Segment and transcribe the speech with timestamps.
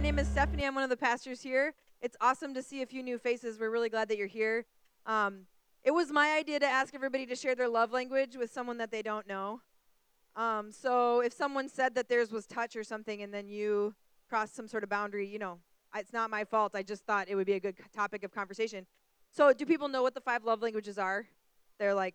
[0.00, 0.64] My name is Stephanie.
[0.64, 1.74] I'm one of the pastors here.
[2.00, 3.58] It's awesome to see a few new faces.
[3.60, 4.64] We're really glad that you're here.
[5.04, 5.40] Um,
[5.84, 8.90] it was my idea to ask everybody to share their love language with someone that
[8.90, 9.60] they don't know.
[10.36, 13.94] Um, so if someone said that theirs was touch or something and then you
[14.26, 15.58] crossed some sort of boundary, you know,
[15.94, 16.74] it's not my fault.
[16.74, 18.86] I just thought it would be a good topic of conversation.
[19.30, 21.26] So do people know what the five love languages are?
[21.78, 22.14] They're like,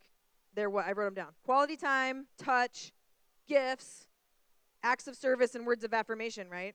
[0.55, 2.93] they're what I wrote them down quality time, touch,
[3.47, 4.07] gifts,
[4.81, 6.73] acts of service, and words of affirmation, right?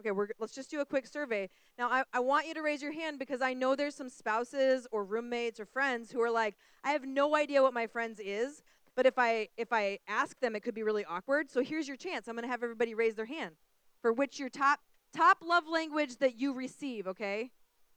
[0.00, 1.48] Okay, we're, let's just do a quick survey.
[1.76, 4.86] Now, I, I want you to raise your hand because I know there's some spouses
[4.92, 8.62] or roommates or friends who are like, I have no idea what my friends is,
[8.94, 11.50] but if I if I ask them, it could be really awkward.
[11.50, 12.28] So here's your chance.
[12.28, 13.54] I'm going to have everybody raise their hand
[14.02, 14.80] for which your top
[15.14, 17.06] top love language that you receive.
[17.06, 17.50] Okay,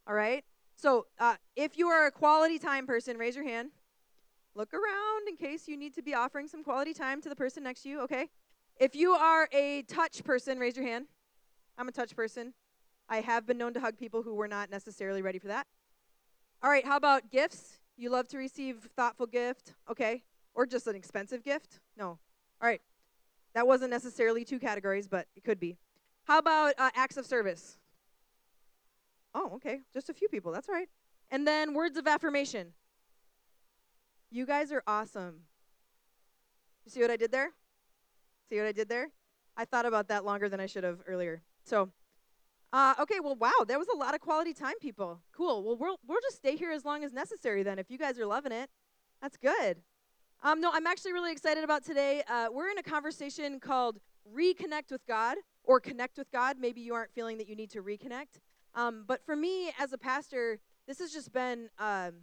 [0.07, 0.43] all right.
[0.75, 3.71] So uh, if you are a quality time person, raise your hand.
[4.53, 7.63] Look around in case you need to be offering some quality time to the person
[7.63, 8.01] next to you.
[8.01, 8.29] Okay.
[8.79, 11.05] If you are a touch person, raise your hand.
[11.77, 12.53] I'm a touch person.
[13.09, 15.67] I have been known to hug people who were not necessarily ready for that.
[16.63, 17.79] All right, how about gifts?
[17.97, 20.23] You love to receive thoughtful gift, okay?
[20.53, 21.79] Or just an expensive gift?
[21.97, 22.07] No.
[22.07, 22.19] All
[22.61, 22.81] right.
[23.53, 25.77] That wasn't necessarily two categories, but it could be.
[26.23, 27.77] How about uh, acts of service?
[29.33, 29.81] Oh, okay.
[29.93, 30.51] Just a few people.
[30.51, 30.89] That's all right.
[31.29, 32.73] And then words of affirmation.
[34.29, 35.41] You guys are awesome.
[36.85, 37.51] You see what I did there?
[38.49, 39.09] See what I did there?
[39.57, 41.41] I thought about that longer than I should have earlier.
[41.63, 41.90] So,
[42.73, 45.20] uh, okay, well, wow, that was a lot of quality time, people.
[45.31, 45.63] Cool.
[45.63, 47.79] Well, we'll we'll just stay here as long as necessary then.
[47.79, 48.70] If you guys are loving it,
[49.21, 49.77] that's good.
[50.43, 52.23] Um, no, I'm actually really excited about today.
[52.27, 53.99] Uh, we're in a conversation called
[54.34, 56.57] Reconnect with God or Connect with God.
[56.59, 58.39] Maybe you aren't feeling that you need to reconnect.
[58.73, 62.13] Um, but for me as a pastor, this has just been um,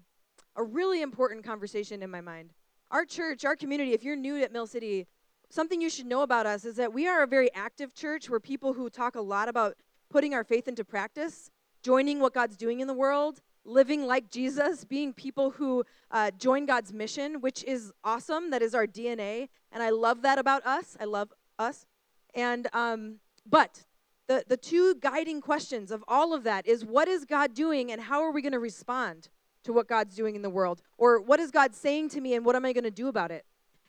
[0.56, 2.52] a really important conversation in my mind.
[2.90, 5.06] Our church, our community, if you're new at Mill City,
[5.50, 8.28] something you should know about us is that we are a very active church.
[8.28, 9.76] We're people who talk a lot about
[10.10, 11.50] putting our faith into practice,
[11.82, 16.66] joining what God's doing in the world, living like Jesus, being people who uh, join
[16.66, 18.50] God's mission, which is awesome.
[18.50, 20.96] That is our DNA, and I love that about us.
[21.00, 21.86] I love us.
[22.34, 23.16] And um,
[23.46, 23.84] but
[24.26, 28.00] the the two guiding questions of all of that is what is God doing, and
[28.00, 29.28] how are we going to respond
[29.64, 32.44] to what God's doing in the world, or what is God saying to me, and
[32.44, 33.44] what am I going to do about it?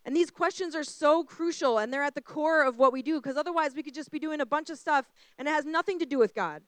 [0.09, 3.21] And these questions are so crucial and they're at the core of what we do
[3.21, 5.05] because otherwise we could just be doing a bunch of stuff
[5.37, 6.63] and it has nothing to do with God.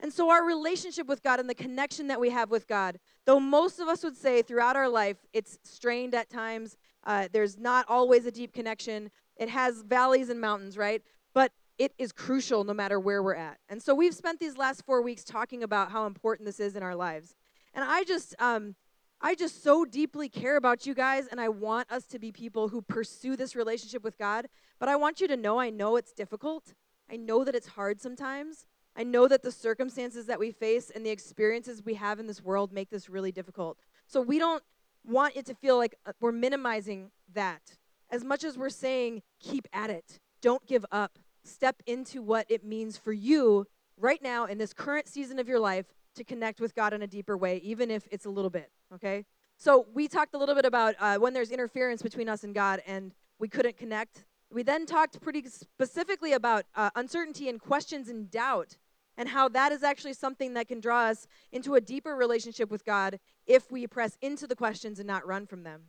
[0.00, 3.38] And so, our relationship with God and the connection that we have with God, though
[3.38, 7.84] most of us would say throughout our life it's strained at times, uh, there's not
[7.90, 11.02] always a deep connection, it has valleys and mountains, right?
[11.34, 13.58] But it is crucial no matter where we're at.
[13.68, 16.82] And so, we've spent these last four weeks talking about how important this is in
[16.82, 17.34] our lives.
[17.74, 18.76] And I just, um,
[19.20, 22.68] I just so deeply care about you guys, and I want us to be people
[22.68, 24.46] who pursue this relationship with God.
[24.78, 26.74] But I want you to know I know it's difficult.
[27.10, 28.66] I know that it's hard sometimes.
[28.94, 32.42] I know that the circumstances that we face and the experiences we have in this
[32.42, 33.78] world make this really difficult.
[34.06, 34.62] So we don't
[35.04, 37.76] want it to feel like uh, we're minimizing that.
[38.10, 42.64] As much as we're saying, keep at it, don't give up, step into what it
[42.64, 43.66] means for you
[43.98, 47.06] right now in this current season of your life to connect with God in a
[47.06, 49.24] deeper way, even if it's a little bit, okay?
[49.56, 52.82] So we talked a little bit about uh, when there's interference between us and God
[52.86, 54.24] and we couldn't connect.
[54.50, 58.76] We then talked pretty specifically about uh, uncertainty and questions and doubt
[59.16, 62.84] and how that is actually something that can draw us into a deeper relationship with
[62.84, 65.84] God if we press into the questions and not run from them.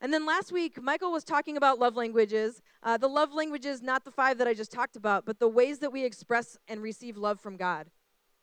[0.00, 2.60] And then last week, Michael was talking about love languages.
[2.82, 5.78] Uh, the love languages, not the five that I just talked about, but the ways
[5.78, 7.86] that we express and receive love from God.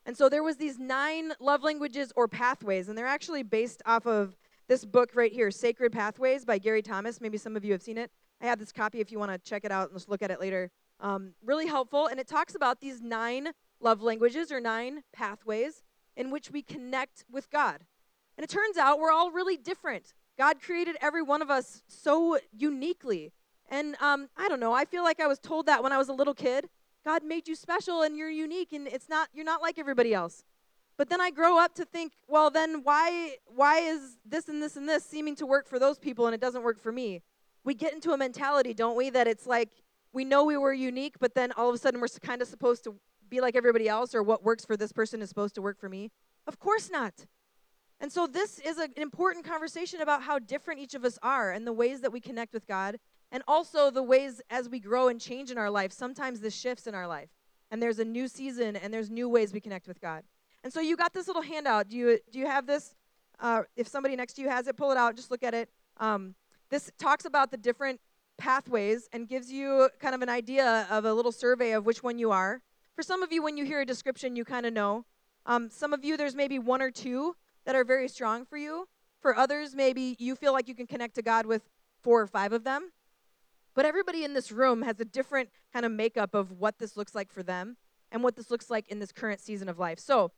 [0.09, 4.07] And so there was these nine love languages or pathways, and they're actually based off
[4.07, 4.35] of
[4.67, 7.21] this book right here, Sacred Pathways by Gary Thomas.
[7.21, 8.09] Maybe some of you have seen it.
[8.41, 10.31] I have this copy if you want to check it out and just look at
[10.31, 10.71] it later.
[10.99, 13.49] Um, really helpful, and it talks about these nine
[13.79, 15.83] love languages or nine pathways
[16.17, 17.85] in which we connect with God.
[18.35, 20.15] And it turns out we're all really different.
[20.39, 23.31] God created every one of us so uniquely.
[23.69, 26.09] And um, I don't know, I feel like I was told that when I was
[26.09, 26.67] a little kid.
[27.05, 30.43] God made you special and you're unique and it's not you're not like everybody else.
[30.97, 34.75] But then I grow up to think, well then why why is this and this
[34.75, 37.21] and this seeming to work for those people and it doesn't work for me?
[37.63, 39.69] We get into a mentality, don't we, that it's like
[40.11, 42.83] we know we were unique, but then all of a sudden we're kind of supposed
[42.85, 42.95] to
[43.29, 45.89] be like everybody else or what works for this person is supposed to work for
[45.89, 46.11] me?
[46.47, 47.25] Of course not.
[48.01, 51.67] And so this is an important conversation about how different each of us are and
[51.67, 52.97] the ways that we connect with God
[53.31, 56.87] and also the ways as we grow and change in our life, sometimes this shifts
[56.87, 57.29] in our life.
[57.71, 60.23] And there's a new season and there's new ways we connect with God.
[60.63, 61.89] And so you got this little handout.
[61.89, 62.95] Do you do you have this?
[63.39, 65.15] Uh, if somebody next to you has it, pull it out.
[65.15, 65.69] Just look at it.
[65.97, 66.35] Um,
[66.69, 68.01] this talks about the different
[68.37, 72.17] pathways and gives you kind of an idea of a little survey of which one
[72.17, 72.61] you are.
[72.95, 75.05] For some of you, when you hear a description, you kind of know.
[75.45, 77.35] Um, some of you, there's maybe one or two
[77.65, 78.87] that are very strong for you.
[79.21, 81.69] For others, maybe you feel like you can connect to God with
[82.01, 82.91] four or five of them.
[83.75, 87.15] But everybody in this room has a different kind of makeup of what this looks
[87.15, 87.77] like for them
[88.11, 89.99] and what this looks like in this current season of life.
[89.99, 90.31] So,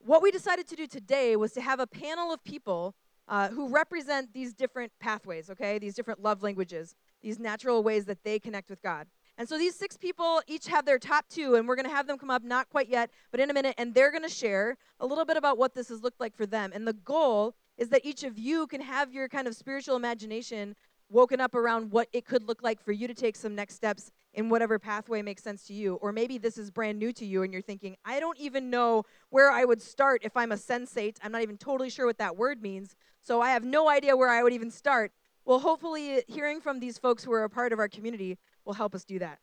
[0.00, 2.94] what we decided to do today was to have a panel of people
[3.28, 5.78] uh, who represent these different pathways, okay?
[5.78, 9.08] These different love languages, these natural ways that they connect with God.
[9.36, 12.06] And so these six people each have their top two, and we're going to have
[12.06, 14.76] them come up, not quite yet, but in a minute, and they're going to share
[14.98, 16.72] a little bit about what this has looked like for them.
[16.74, 20.74] And the goal is that each of you can have your kind of spiritual imagination
[21.10, 24.10] woken up around what it could look like for you to take some next steps
[24.34, 25.94] in whatever pathway makes sense to you.
[25.96, 29.04] Or maybe this is brand new to you and you're thinking, I don't even know
[29.30, 31.16] where I would start if I'm a sensate.
[31.22, 32.94] I'm not even totally sure what that word means.
[33.20, 35.12] So I have no idea where I would even start.
[35.44, 38.94] Well, hopefully, hearing from these folks who are a part of our community will help
[38.94, 39.38] us do that.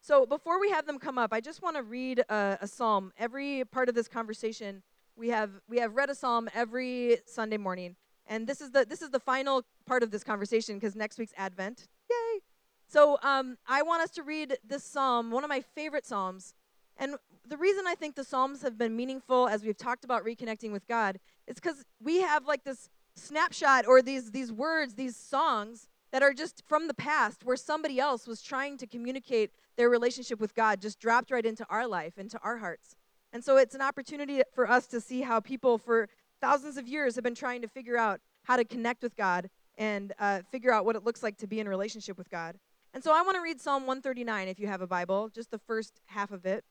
[0.00, 3.12] So before we have them come up, I just want to read a, a psalm.
[3.18, 4.82] Every part of this conversation,
[5.14, 7.96] we have we have read a psalm every Sunday morning.
[8.26, 11.32] And this is the this is the final part of this conversation because next week's
[11.36, 11.88] Advent.
[12.10, 12.40] Yay!
[12.88, 16.54] So um, I want us to read this psalm, one of my favorite psalms.
[16.96, 17.16] And
[17.46, 20.86] the reason I think the psalms have been meaningful as we've talked about reconnecting with
[20.86, 26.22] God is because we have like this snapshot or these these words, these songs that
[26.22, 30.54] are just from the past where somebody else was trying to communicate their relationship with
[30.54, 32.96] God just dropped right into our life, into our hearts.
[33.32, 36.08] And so it's an opportunity for us to see how people for
[36.40, 40.12] thousands of years have been trying to figure out how to connect with God and
[40.18, 42.56] uh, figure out what it looks like to be in relationship with God.
[42.94, 45.58] And so I want to read Psalm 139 if you have a Bible, just the
[45.58, 46.64] first half of it.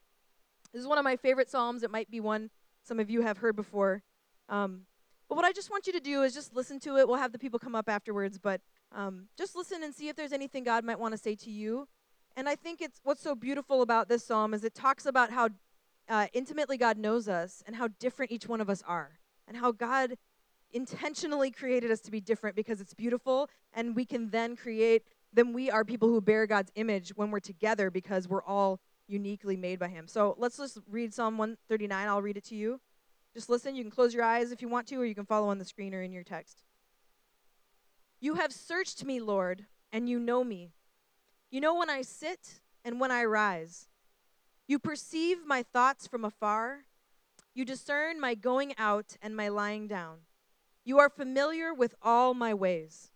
[0.74, 1.84] This is one of my favorite Psalms.
[1.84, 2.50] It might be one
[2.84, 4.04] some of you have heard before.
[4.50, 4.82] Um,
[5.28, 7.08] but what I just want you to do is just listen to it.
[7.08, 8.62] We'll have the people come up afterwards, but
[8.92, 11.88] um, just listen and see if there's anything God might want to say to you.
[12.36, 15.50] And I think it's what's so beautiful about this psalm is it talks about how
[16.08, 19.72] uh, intimately God knows us and how different each one of us are and how
[19.72, 20.16] God
[20.76, 25.52] intentionally created us to be different because it's beautiful and we can then create then
[25.52, 29.80] we are people who bear God's image when we're together because we're all uniquely made
[29.80, 30.08] by him.
[30.08, 32.08] So let's just read Psalm 139.
[32.08, 32.80] I'll read it to you.
[33.34, 33.76] Just listen.
[33.76, 35.66] You can close your eyes if you want to or you can follow on the
[35.66, 36.64] screen or in your text.
[38.22, 40.72] You have searched me, Lord, and you know me.
[41.52, 43.90] You know when I sit and when I rise.
[44.68, 46.86] You perceive my thoughts from afar.
[47.54, 50.20] You discern my going out and my lying down.
[50.86, 53.12] You are familiar with all my ways.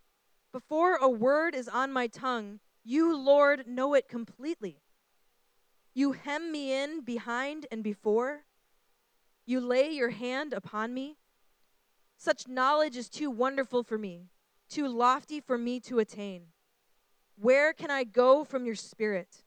[0.52, 4.82] Before a word is on my tongue, you, Lord, know it completely.
[5.94, 8.46] You hem me in behind and before.
[9.46, 11.18] You lay your hand upon me.
[12.18, 14.30] Such knowledge is too wonderful for me,
[14.68, 16.48] too lofty for me to attain.
[17.36, 19.44] Where can I go from your spirit?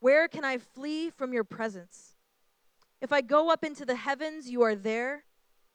[0.00, 2.16] Where can I flee from your presence?
[3.00, 5.24] If I go up into the heavens, you are there.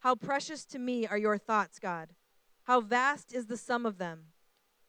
[0.00, 2.10] How precious to me are your thoughts, God.
[2.64, 4.26] How vast is the sum of them.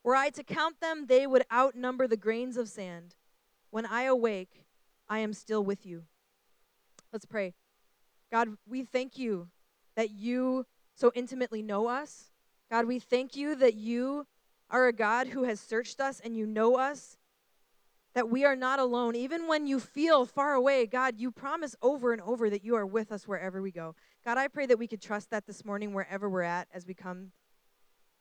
[0.03, 3.15] Were I to count them, they would outnumber the grains of sand.
[3.69, 4.65] When I awake,
[5.07, 6.03] I am still with you.
[7.11, 7.53] Let's pray.
[8.31, 9.49] God, we thank you
[9.95, 12.31] that you so intimately know us.
[12.69, 14.27] God, we thank you that you
[14.69, 17.17] are a God who has searched us and you know us
[18.13, 19.15] that we are not alone.
[19.15, 22.85] Even when you feel far away, God, you promise over and over that you are
[22.85, 23.95] with us wherever we go.
[24.25, 26.93] God, I pray that we could trust that this morning wherever we're at as we
[26.93, 27.31] come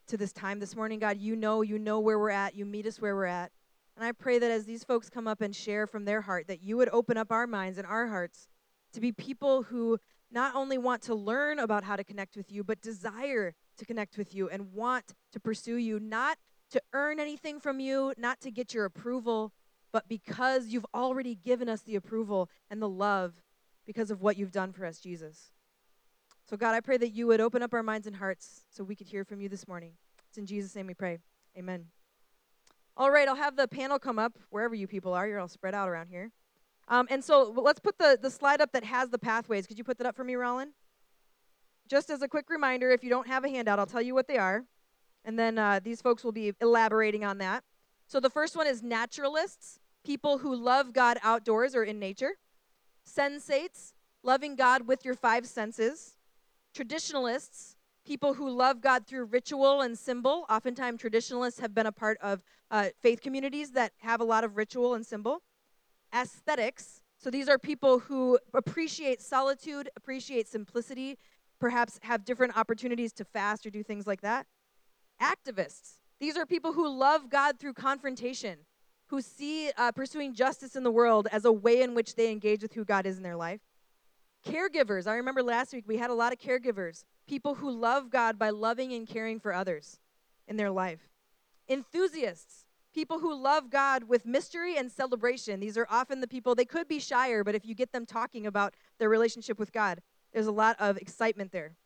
[0.06, 1.00] to this time this morning.
[1.00, 2.54] God, you know, you know where we're at.
[2.54, 3.50] You meet us where we're at.
[3.96, 6.62] And I pray that as these folks come up and share from their heart, that
[6.62, 8.46] you would open up our minds and our hearts
[8.92, 9.98] to be people who
[10.30, 14.16] not only want to learn about how to connect with you, but desire to connect
[14.16, 16.38] with you and want to pursue you, not
[16.70, 19.52] to earn anything from you, not to get your approval,
[19.90, 23.42] but because you've already given us the approval and the love,
[23.84, 25.50] because of what you've done for us, Jesus.
[26.48, 28.96] So, God, I pray that you would open up our minds and hearts so we
[28.96, 29.92] could hear from you this morning.
[30.30, 31.18] It's in Jesus' name we pray.
[31.58, 31.86] Amen.
[32.96, 35.28] All right, I'll have the panel come up wherever you people are.
[35.28, 36.30] You're all spread out around here.
[36.88, 39.66] Um, and so let's put the, the slide up that has the pathways.
[39.66, 40.72] Could you put that up for me, Roland?
[41.86, 44.26] Just as a quick reminder, if you don't have a handout, I'll tell you what
[44.26, 44.64] they are.
[45.26, 47.62] And then uh, these folks will be elaborating on that.
[48.06, 52.32] So the first one is naturalists, people who love God outdoors or in nature.
[53.06, 56.14] Sensates, loving God with your five senses.
[56.78, 57.74] Traditionalists,
[58.06, 60.46] people who love God through ritual and symbol.
[60.48, 64.56] Oftentimes, traditionalists have been a part of uh, faith communities that have a lot of
[64.56, 65.42] ritual and symbol.
[66.12, 71.18] Ascetics, so these are people who appreciate solitude, appreciate simplicity,
[71.58, 74.46] perhaps have different opportunities to fast or do things like that.
[75.20, 78.58] Activists, these are people who love God through confrontation,
[79.06, 82.62] who see uh, pursuing justice in the world as a way in which they engage
[82.62, 83.62] with who God is in their life.
[84.46, 88.38] Caregivers, I remember last week we had a lot of caregivers, people who love God
[88.38, 89.98] by loving and caring for others
[90.46, 91.08] in their life.
[91.68, 92.64] Enthusiasts,
[92.94, 95.60] people who love God with mystery and celebration.
[95.60, 98.46] These are often the people, they could be shyer, but if you get them talking
[98.46, 100.00] about their relationship with God,
[100.32, 101.76] there's a lot of excitement there.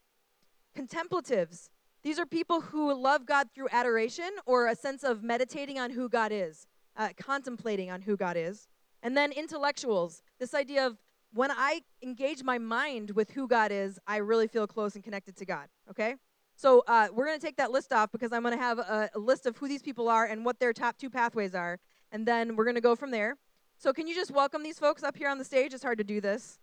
[0.74, 1.70] Contemplatives,
[2.02, 6.08] these are people who love God through adoration or a sense of meditating on who
[6.08, 6.66] God is,
[6.96, 8.68] uh, contemplating on who God is.
[9.02, 10.98] And then intellectuals, this idea of
[11.32, 15.36] when I engage my mind with who God is, I really feel close and connected
[15.36, 16.16] to God, okay?
[16.56, 19.10] So uh, we're going to take that list off because I'm going to have a,
[19.14, 21.78] a list of who these people are and what their top two pathways are.
[22.10, 23.36] And then we're going to go from there.
[23.78, 25.72] So can you just welcome these folks up here on the stage?
[25.74, 26.58] It's hard to do this.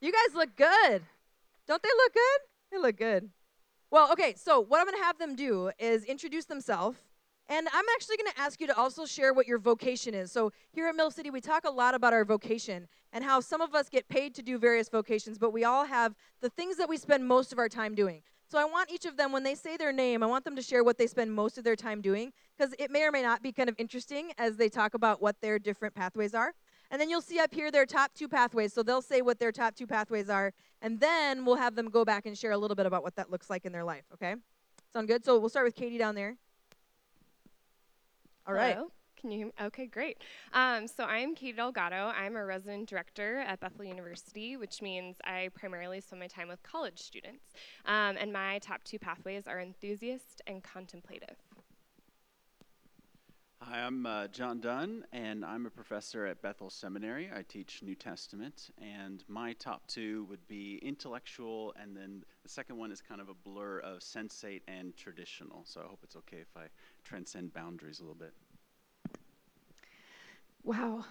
[0.00, 1.02] You guys look good.
[1.66, 2.40] Don't they look good?
[2.72, 3.30] They look good.
[3.90, 6.98] Well, okay, so what I'm going to have them do is introduce themselves.
[7.48, 10.32] And I'm actually going to ask you to also share what your vocation is.
[10.32, 13.60] So, here at Mill City, we talk a lot about our vocation and how some
[13.60, 16.88] of us get paid to do various vocations, but we all have the things that
[16.88, 18.22] we spend most of our time doing.
[18.48, 20.62] So, I want each of them, when they say their name, I want them to
[20.62, 23.42] share what they spend most of their time doing because it may or may not
[23.42, 26.54] be kind of interesting as they talk about what their different pathways are.
[26.90, 28.72] And then you'll see up here their top two pathways.
[28.72, 32.06] So they'll say what their top two pathways are, and then we'll have them go
[32.06, 34.34] back and share a little bit about what that looks like in their life, okay?
[34.94, 35.24] Sound good?
[35.24, 36.36] So we'll start with Katie down there.
[38.46, 38.74] All right.
[38.74, 38.88] Hello.
[39.18, 39.52] Can you hear me?
[39.62, 40.18] Okay, great.
[40.52, 42.12] Um, so I'm Katie Delgado.
[42.14, 46.62] I'm a resident director at Bethel University, which means I primarily spend my time with
[46.62, 47.54] college students.
[47.86, 51.36] Um, and my top two pathways are enthusiast and contemplative.
[53.84, 57.28] I'm uh, John Dunn, and I'm a professor at Bethel Seminary.
[57.36, 62.78] I teach New Testament, and my top two would be intellectual, and then the second
[62.78, 65.64] one is kind of a blur of sensate and traditional.
[65.66, 66.68] So I hope it's okay if I
[67.04, 68.32] transcend boundaries a little bit.
[70.62, 71.04] Wow,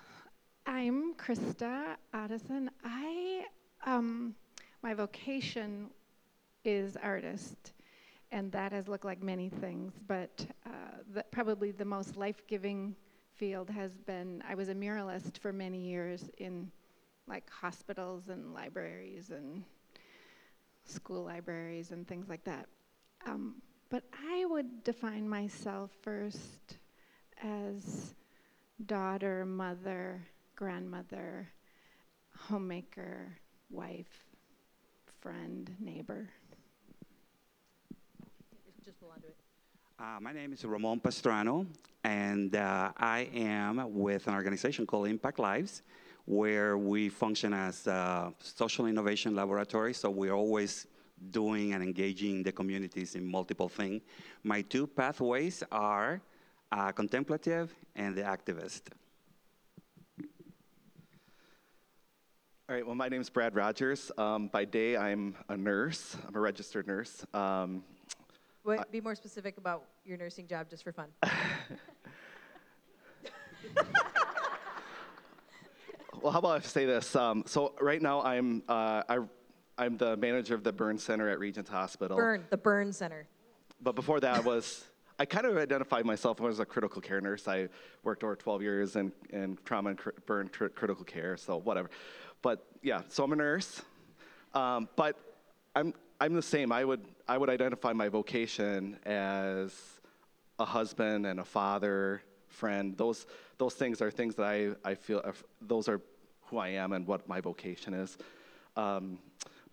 [0.65, 2.71] I'm Krista Addison.
[2.83, 3.43] I
[3.85, 4.33] um,
[4.81, 5.91] my vocation
[6.65, 7.73] is artist
[8.33, 10.69] and that has looked like many things, but uh,
[11.13, 12.95] the, probably the most life-giving
[13.35, 16.71] field has been, I was a muralist for many years in
[17.27, 19.63] like hospitals and libraries and
[20.83, 22.65] school libraries and things like that.
[23.27, 26.77] Um, but I would define myself first
[27.43, 28.15] as
[28.87, 30.21] daughter, mother,
[30.55, 31.49] grandmother,
[32.37, 33.37] homemaker,
[33.69, 34.25] wife,
[35.21, 36.29] friend, neighbor
[38.83, 39.35] just it.
[39.97, 41.65] Uh, my name is Ramon Pastrano,
[42.03, 45.83] and uh, I am with an organization called Impact Lives,
[46.25, 49.93] where we function as a social innovation laboratory.
[49.93, 50.87] So we're always
[51.29, 54.01] doing and engaging the communities in multiple things.
[54.43, 56.21] My two pathways are
[56.73, 58.81] uh, contemplative and the activist.
[62.67, 64.11] All right, well, my name is Brad Rogers.
[64.17, 66.17] Um, by day, I'm a nurse.
[66.27, 67.25] I'm a registered nurse.
[67.33, 67.83] Um,
[68.65, 71.09] Wait, be more specific about your nursing job just for fun.
[76.21, 77.15] well, how about I say this?
[77.15, 79.19] Um, so right now I'm uh, I,
[79.77, 82.15] I'm the manager of the burn center at Regions Hospital.
[82.15, 83.27] Burn, the burn center.
[83.81, 84.85] But before that I was
[85.19, 87.47] I kind of identified myself as a critical care nurse.
[87.47, 87.69] I
[88.03, 91.89] worked over 12 years in, in trauma and cr- burn tr- critical care, so whatever.
[92.41, 93.81] But yeah, so I'm a nurse.
[94.53, 95.17] Um, but
[95.75, 96.71] I'm I'm the same.
[96.71, 99.73] I would I would identify my vocation as
[100.59, 102.97] a husband and a father, friend.
[102.97, 103.25] Those
[103.57, 106.01] those things are things that I I feel are, those are
[106.45, 108.17] who I am and what my vocation is.
[108.75, 109.19] Um,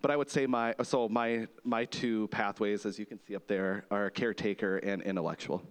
[0.01, 3.47] but I would say my so my my two pathways, as you can see up
[3.47, 5.61] there, are caretaker and intellectual.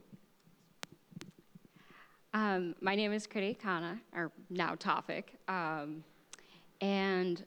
[2.33, 5.25] Um, my name is Kriti Khanna, or now Tofik.
[5.49, 6.05] Um,
[6.81, 7.45] and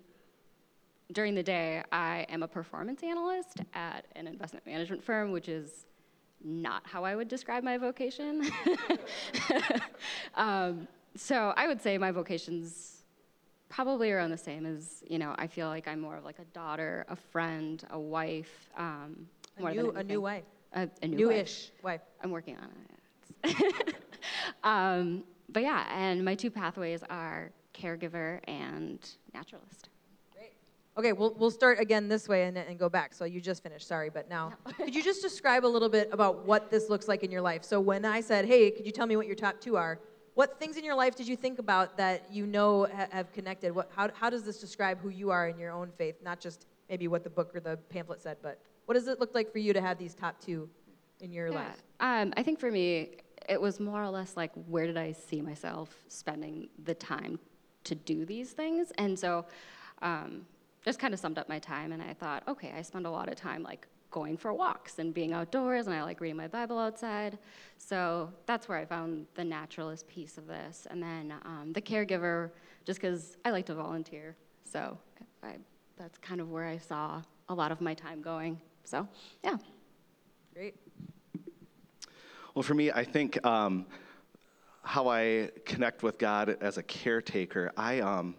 [1.14, 5.86] during the day, I am a performance analyst at an investment management firm, which is
[6.44, 8.52] not how I would describe my vocation.
[10.36, 13.04] um, so I would say my vocation's
[13.70, 16.46] probably around the same as, you know, I feel like I'm more of like a
[16.46, 18.70] daughter, a friend, a wife.
[18.76, 19.28] Um,
[19.58, 20.44] A new, a new way.
[20.74, 21.36] A, a new wife.
[21.36, 22.02] Newish wife.
[22.22, 22.70] I'm working on
[23.44, 23.96] it.
[24.64, 29.00] um, but yeah, and my two pathways are caregiver and
[29.34, 29.90] naturalist.
[30.96, 33.14] Okay, we'll, we'll start again this way and, and go back.
[33.16, 34.54] So you just finished, sorry, but now.
[34.78, 37.64] could you just describe a little bit about what this looks like in your life?
[37.64, 40.00] So when I said, hey, could you tell me what your top two are?
[40.36, 43.74] What things in your life did you think about that you know ha- have connected?
[43.74, 46.16] What, how, how does this describe who you are in your own faith?
[46.24, 49.34] Not just maybe what the book or the pamphlet said, but what does it look
[49.34, 50.70] like for you to have these top two
[51.22, 51.56] in your Yeah.
[51.56, 51.84] life?
[52.00, 53.18] Um, I think for me,
[53.50, 57.40] it was more or less like where did I see myself spending the time
[57.86, 58.92] to do these things?
[58.98, 59.46] And so
[60.02, 60.46] um,
[60.84, 63.30] just kind of summed up my time, and I thought, okay, I spend a lot
[63.30, 66.78] of time like going for walks and being outdoors, and I like reading my Bible
[66.78, 67.38] outside.
[67.78, 70.88] So that's where I found the naturalist piece of this.
[70.90, 72.52] And then um, the caregiver,
[72.86, 74.36] just because I like to volunteer.
[74.64, 74.98] So
[75.42, 75.56] I,
[75.98, 78.60] that's kind of where I saw a lot of my time going.
[78.84, 79.08] So,
[79.44, 79.58] yeah.
[80.54, 80.76] Great.
[82.54, 83.88] Well, for me, I think um,
[84.84, 88.36] how I connect with God as a caretaker, I, um,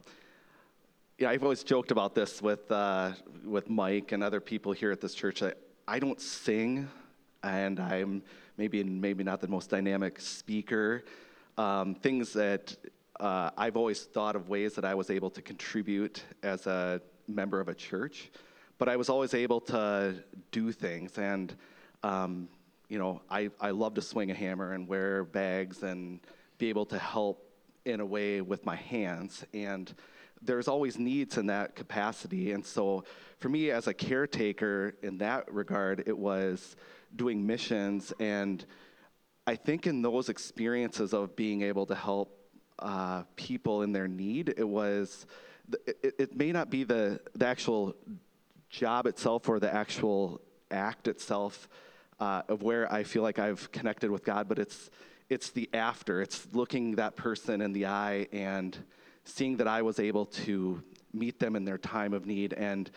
[1.19, 3.13] yeah, I've always joked about this with uh,
[3.45, 5.43] with Mike and other people here at this church.
[5.43, 5.53] I,
[5.87, 6.89] I don't sing,
[7.43, 8.23] and I'm
[8.57, 11.05] maybe maybe not the most dynamic speaker.
[11.57, 12.77] Um, things that
[13.21, 17.61] uh, I've always thought of ways that I was able to contribute as a member
[17.61, 18.33] of a church,
[18.79, 20.15] but I was always able to
[20.51, 21.55] do things and.
[22.03, 22.49] Um,
[22.91, 26.21] you know, I, I love to swing a hammer and wear bags and
[26.59, 27.54] be able to help
[27.85, 29.45] in a way with my hands.
[29.53, 29.93] And
[30.43, 32.53] there's always needs in that capacity.
[32.53, 33.05] And so
[33.39, 36.77] for me as a caretaker in that regard, it was
[37.17, 38.13] doing missions.
[38.21, 38.65] And
[39.47, 42.39] I think in those experiences of being able to help
[42.79, 45.27] uh, people in their need, it was,
[45.87, 47.95] it, it may not be the, the actual
[48.69, 51.69] job itself or the actual act itself
[52.21, 54.91] uh, of where I feel like I've connected with God, but it's
[55.29, 56.21] it's the after.
[56.21, 58.77] It's looking that person in the eye and
[59.25, 60.83] seeing that I was able to
[61.13, 62.53] meet them in their time of need.
[62.53, 62.91] And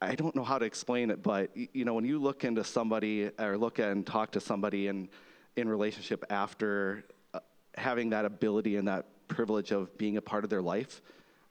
[0.00, 3.30] I don't know how to explain it, but you know, when you look into somebody
[3.38, 5.08] or look and talk to somebody in
[5.56, 7.40] in relationship after uh,
[7.74, 11.02] having that ability and that privilege of being a part of their life,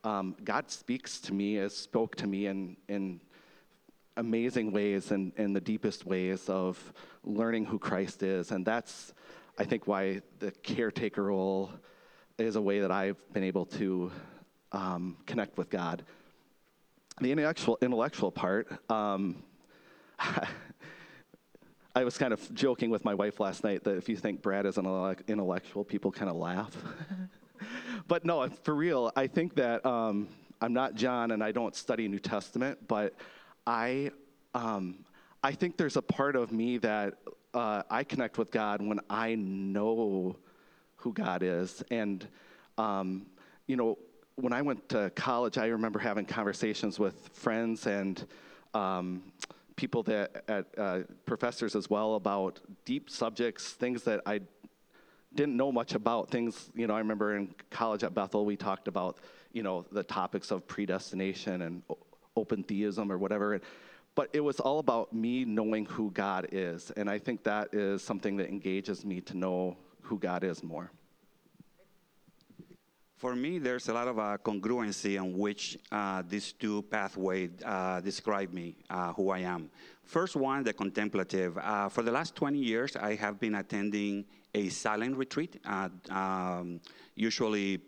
[0.03, 3.19] um, God speaks to me, as spoke to me in in
[4.19, 8.51] amazing ways and in the deepest ways of learning who Christ is.
[8.51, 9.13] And that's,
[9.59, 11.69] I think, why the caretaker role
[12.37, 14.09] is a way that I've been able to
[14.71, 16.03] um, connect with God.
[17.19, 19.43] The intellectual, intellectual part, um,
[21.95, 24.65] I was kind of joking with my wife last night that if you think Brad
[24.65, 26.73] is an intellectual, people kind of laugh.
[28.07, 30.29] but no, for real, I think that um,
[30.61, 33.13] I'm not John and I don't study New Testament, but
[33.67, 34.11] I,
[34.53, 35.03] um,
[35.41, 37.15] I think there's a part of me that
[37.53, 40.35] uh, I connect with God when I know
[40.97, 41.81] who God is.
[41.89, 42.27] And,
[42.77, 43.25] um,
[43.65, 43.97] you know,
[44.35, 48.25] when I went to college, I remember having conversations with friends and
[48.73, 49.31] um,
[49.77, 54.41] people that, at, uh, professors as well, about deep subjects, things that I
[55.35, 58.87] didn't know much about things you know i remember in college at bethel we talked
[58.87, 59.19] about
[59.53, 61.83] you know the topics of predestination and
[62.35, 63.61] open theism or whatever
[64.19, 68.03] but it was all about me knowing who god is and i think that is
[68.03, 70.91] something that engages me to know who god is more
[73.19, 77.99] For me, there's a lot of uh, congruency in which uh, these two pathways uh,
[77.99, 79.69] describe me, uh, who I am.
[80.05, 81.57] First one, the contemplative.
[81.57, 84.23] Uh, for the last 20 years, I have been attending
[84.55, 86.79] a silent retreat, uh, um,
[87.15, 87.81] usually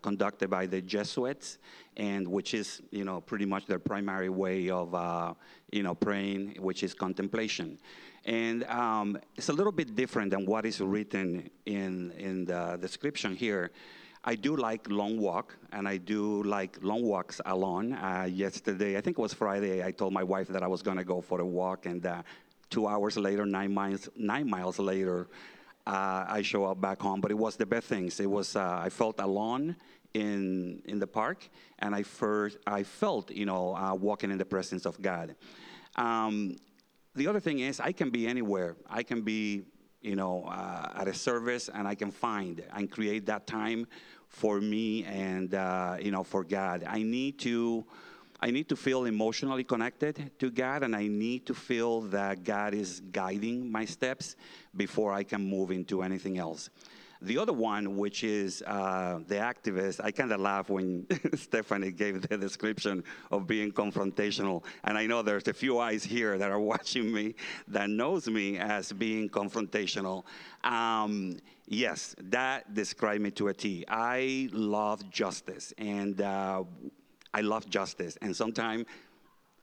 [0.00, 1.58] conducted by the Jesuits,
[1.98, 5.36] and which is, you know, pretty much their primary way of,
[5.72, 7.78] you know, praying, which is contemplation.
[8.24, 13.36] And um, it's a little bit different than what is written in, in the description
[13.36, 13.72] here.
[14.22, 17.94] I do like long walk, and I do like long walks alone.
[17.94, 20.98] Uh, yesterday, I think it was Friday, I told my wife that I was going
[20.98, 22.22] to go for a walk, and uh,
[22.68, 25.28] two hours later, nine miles, nine miles later,
[25.86, 27.22] uh, I show up back home.
[27.22, 28.20] But it was the best things.
[28.20, 29.76] It was uh, I felt alone
[30.12, 34.44] in in the park, and I first I felt you know uh, walking in the
[34.44, 35.34] presence of God.
[35.96, 36.56] Um,
[37.14, 38.76] the other thing is I can be anywhere.
[38.88, 39.62] I can be
[40.02, 43.86] you know, uh, at a service, and I can find and create that time
[44.28, 46.84] for me and uh, you know for God.
[46.86, 47.84] I need to.
[48.42, 52.72] I need to feel emotionally connected to God, and I need to feel that God
[52.72, 54.34] is guiding my steps
[54.74, 56.70] before I can move into anything else.
[57.22, 62.22] The other one, which is uh, the activist, I kind of laugh when Stephanie gave
[62.22, 64.64] the description of being confrontational.
[64.84, 67.34] And I know there's a few eyes here that are watching me
[67.68, 70.24] that knows me as being confrontational.
[70.64, 73.84] Um, yes, that described me to a T.
[73.88, 76.64] I love justice, and uh,
[77.34, 78.16] I love justice.
[78.22, 78.86] And sometimes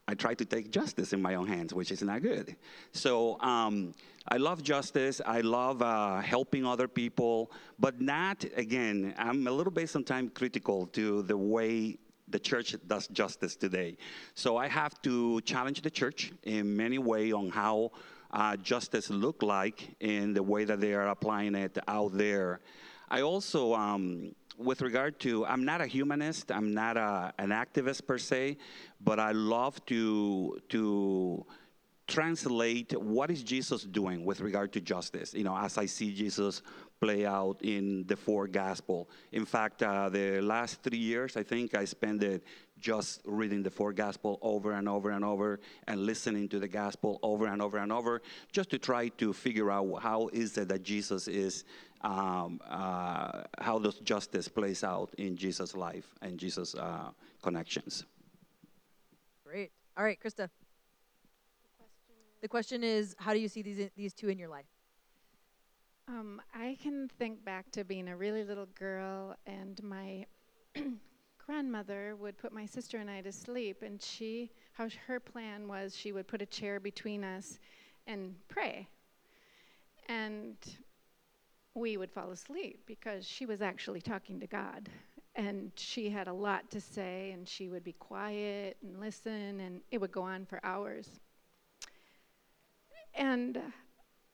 [0.09, 2.55] I try to take justice in my own hands, which is not good.
[2.93, 3.93] So um,
[4.29, 5.19] I love justice.
[5.25, 10.87] I love uh, helping other people, but not, again, I'm a little bit sometimes critical
[10.87, 11.97] to the way
[12.29, 13.97] the church does justice today.
[14.33, 17.91] So I have to challenge the church in many ways on how
[18.31, 22.61] uh, justice look like in the way that they are applying it out there.
[23.09, 28.07] I also um, with regard to, I'm not a humanist, I'm not a, an activist
[28.07, 28.57] per se,
[28.99, 31.45] but I love to, to
[32.07, 36.61] translate what is Jesus doing with regard to justice, you know, as I see Jesus
[36.99, 39.09] play out in the four gospel.
[39.31, 42.43] In fact, uh, the last three years, I think I spent it
[42.79, 47.19] just reading the four gospel over and over and over and listening to the gospel
[47.23, 50.83] over and over and over just to try to figure out how is it that
[50.83, 51.63] jesus is
[52.01, 57.09] um, uh, how does justice plays out in Jesus' life and Jesus' uh,
[57.41, 58.05] connections.
[59.45, 59.71] Great.
[59.97, 60.49] All right, Krista.
[62.41, 64.65] The question is, how do you see these these two in your life?
[66.07, 70.25] Um, I can think back to being a really little girl, and my
[71.45, 75.95] grandmother would put my sister and I to sleep, and she, how her plan was,
[75.95, 77.59] she would put a chair between us
[78.05, 78.87] and pray.
[80.07, 80.55] And
[81.77, 84.89] we would fall asleep because she was actually talking to God.
[85.35, 89.81] And she had a lot to say, and she would be quiet and listen, and
[89.91, 91.07] it would go on for hours.
[93.13, 93.61] And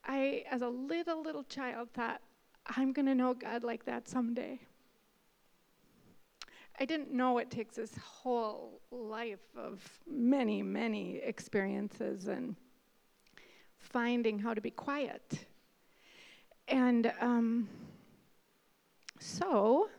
[0.06, 2.22] I, as a little, little child, thought,
[2.78, 4.62] I'm going to know God like that someday.
[6.80, 12.56] I didn't know it takes this whole life of many, many experiences and
[13.78, 15.46] finding how to be quiet
[16.68, 17.68] and um,
[19.20, 19.90] so,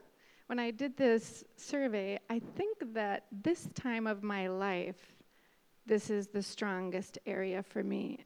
[0.46, 5.14] when I did this survey, I think that this time of my life,
[5.86, 8.24] this is the strongest area for me.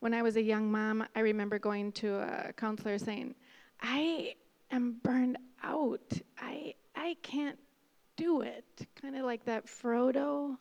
[0.00, 3.34] When I was a young mom, I remember going to a counselor saying,
[3.80, 4.34] I
[4.70, 6.12] am burned out.
[6.38, 7.58] I, I can't
[8.16, 8.64] do it.
[9.00, 10.56] Kind of like that Frodo.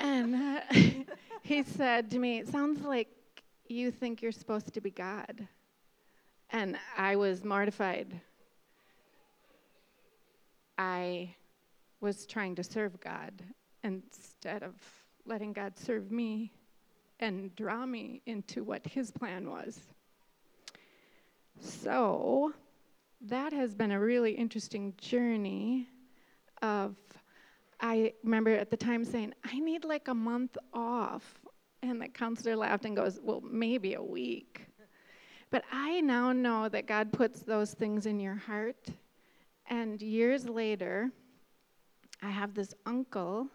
[0.00, 0.60] and uh,
[1.42, 3.08] he said to me, It sounds like
[3.70, 5.46] you think you're supposed to be God.
[6.50, 8.20] And I was mortified.
[10.78, 11.34] I
[12.00, 13.42] was trying to serve God
[13.84, 14.74] instead of
[15.26, 16.52] letting God serve me
[17.20, 19.80] and draw me into what His plan was.
[21.60, 22.52] So,
[23.20, 25.88] that has been a really interesting journey
[26.62, 26.94] of
[27.80, 31.40] I remember at the time saying, I need like a month off.
[31.82, 34.66] And the counselor laughed and goes, Well, maybe a week.
[35.50, 38.88] But I now know that God puts those things in your heart.
[39.70, 41.10] And years later,
[42.22, 43.46] I have this uncle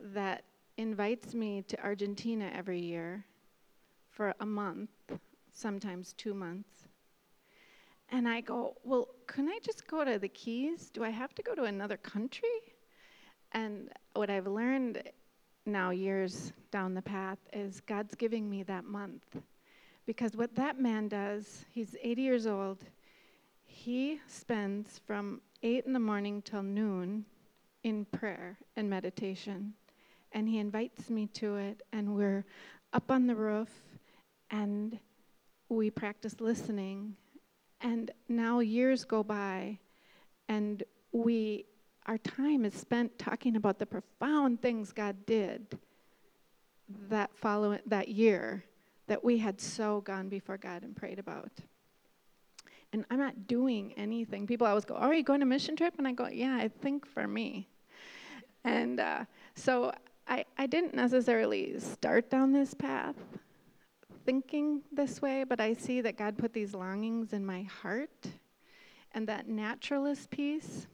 [0.00, 0.44] that
[0.76, 3.24] invites me to Argentina every year
[4.10, 4.90] for a month,
[5.52, 6.88] sometimes two months.
[8.08, 10.90] And I go, Well, can I just go to the Keys?
[10.90, 12.48] Do I have to go to another country?
[13.52, 15.02] And what I've learned
[15.66, 19.36] now, years down the path, is God's giving me that month.
[20.06, 22.78] Because what that man does, he's 80 years old,
[23.64, 27.24] he spends from 8 in the morning till noon
[27.84, 29.74] in prayer and meditation.
[30.32, 32.44] And he invites me to it, and we're
[32.92, 33.70] up on the roof,
[34.50, 34.98] and
[35.68, 37.16] we practice listening.
[37.80, 39.78] And now years go by,
[40.48, 41.66] and we
[42.06, 45.78] our time is spent talking about the profound things God did
[47.08, 48.64] that following that year
[49.06, 51.50] that we had so gone before God and prayed about.
[52.92, 54.46] And I'm not doing anything.
[54.46, 55.94] People always go, oh, Are you going to mission trip?
[55.98, 57.68] And I go, Yeah, I think for me.
[58.64, 59.92] And uh, so
[60.26, 63.16] I, I didn't necessarily start down this path
[64.24, 68.28] thinking this way, but I see that God put these longings in my heart
[69.12, 70.86] and that naturalist piece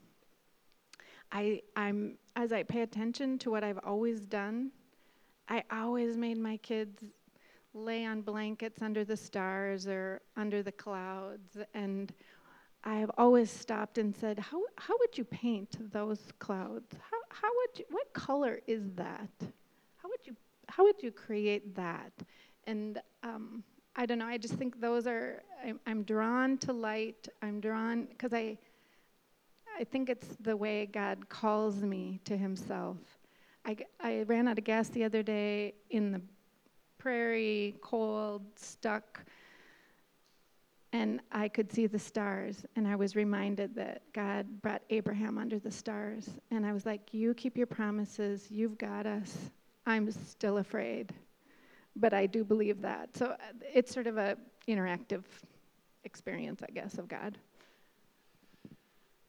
[1.32, 4.70] I, I'm, as I pay attention to what I've always done,
[5.48, 7.04] I always made my kids
[7.74, 11.58] lay on blankets under the stars or under the clouds.
[11.74, 12.12] And
[12.84, 16.94] I have always stopped and said, How, how would you paint those clouds?
[17.10, 19.30] How, how would you, what color is that?
[19.96, 20.34] How would you,
[20.68, 22.12] how would you create that?
[22.64, 23.62] And um,
[23.94, 27.28] I don't know, I just think those are, I'm, I'm drawn to light.
[27.42, 28.58] I'm drawn, because I,
[29.78, 32.96] I think it's the way God calls me to Himself.
[33.66, 36.20] I, I ran out of gas the other day in the
[36.98, 39.24] prairie, cold, stuck,
[40.92, 42.64] and I could see the stars.
[42.74, 46.30] And I was reminded that God brought Abraham under the stars.
[46.50, 49.50] And I was like, You keep your promises, you've got us.
[49.84, 51.12] I'm still afraid.
[51.96, 53.14] But I do believe that.
[53.14, 53.36] So uh,
[53.74, 55.24] it's sort of a interactive
[56.04, 57.36] experience, I guess, of God.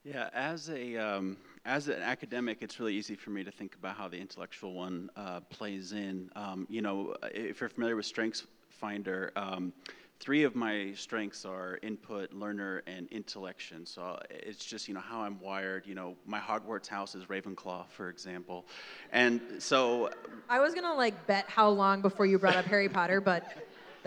[0.07, 3.97] Yeah, as a um, as an academic, it's really easy for me to think about
[3.97, 6.29] how the intellectual one uh, plays in.
[6.33, 9.73] Um, you know, if you're familiar with Strengths Finder, um,
[10.21, 13.85] three of my strengths are input, learner, and intellection.
[13.85, 15.85] So it's just you know how I'm wired.
[15.85, 18.65] You know, my Hogwarts house is Ravenclaw, for example,
[19.11, 20.09] and so
[20.47, 23.51] I was gonna like bet how long before you brought up Harry Potter, but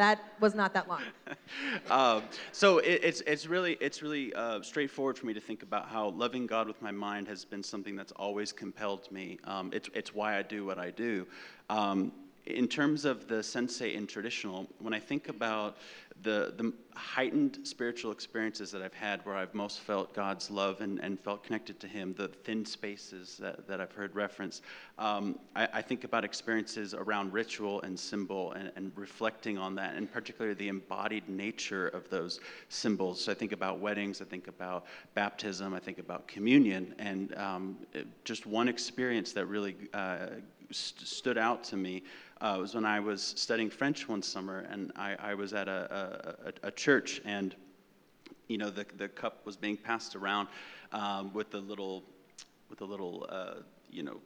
[0.01, 1.03] that was not that long.
[1.91, 5.89] um, so it, it's it's really it's really uh, straightforward for me to think about
[5.89, 9.39] how loving God with my mind has been something that's always compelled me.
[9.45, 11.27] Um, it's it's why I do what I do.
[11.69, 12.13] Um,
[12.47, 15.77] in terms of the sensate and traditional, when I think about
[16.23, 20.99] the, the heightened spiritual experiences that I've had where I've most felt God's love and,
[20.99, 24.61] and felt connected to Him, the thin spaces that, that I've heard reference,
[24.99, 29.95] um, I, I, think about experiences around ritual and symbol and, and, reflecting on that,
[29.95, 33.25] and particularly the embodied nature of those symbols.
[33.25, 37.79] So I think about weddings, I think about baptism, I think about communion, and um,
[38.25, 40.27] just one experience that really uh,
[40.71, 42.03] st- stood out to me
[42.41, 46.35] uh, was when I was studying French one summer, and I, I was at a,
[46.63, 47.55] a, a, church, and
[48.49, 50.49] you know the the cup was being passed around
[50.93, 52.03] um, with the little
[52.69, 53.55] with the little uh,
[53.91, 54.21] you know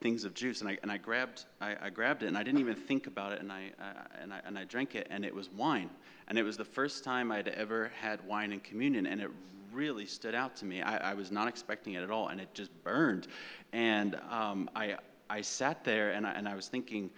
[0.00, 2.60] things of juice, and I and I grabbed I, I, grabbed it, and I didn't
[2.60, 5.34] even think about it, and I, uh, and I and I drank it, and it
[5.34, 5.90] was wine,
[6.28, 9.30] and it was the first time I'd ever had wine in communion, and it
[9.70, 10.82] really stood out to me.
[10.82, 13.28] I, I was not expecting it at all, and it just burned,
[13.74, 14.96] and um, I
[15.28, 17.10] I sat there and I, and I was thinking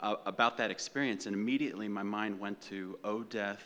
[0.00, 3.64] uh, about that experience, and immediately my mind went to, Oh, death,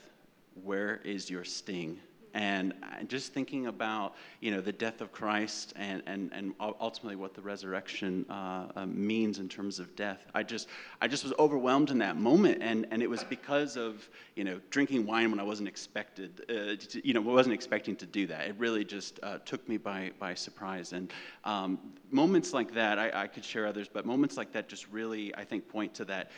[0.62, 1.98] where is your sting?
[2.34, 2.74] And
[3.08, 7.42] just thinking about, you know, the death of Christ and, and, and ultimately what the
[7.42, 10.68] resurrection uh, uh, means in terms of death, I just,
[11.00, 12.62] I just was overwhelmed in that moment.
[12.62, 16.76] And, and it was because of, you know, drinking wine when I wasn't expected, uh,
[16.76, 18.46] to, you know, wasn't expecting to do that.
[18.46, 20.92] It really just uh, took me by, by surprise.
[20.92, 21.12] And
[21.44, 21.78] um,
[22.10, 25.44] moments like that, I, I could share others, but moments like that just really, I
[25.44, 26.30] think, point to that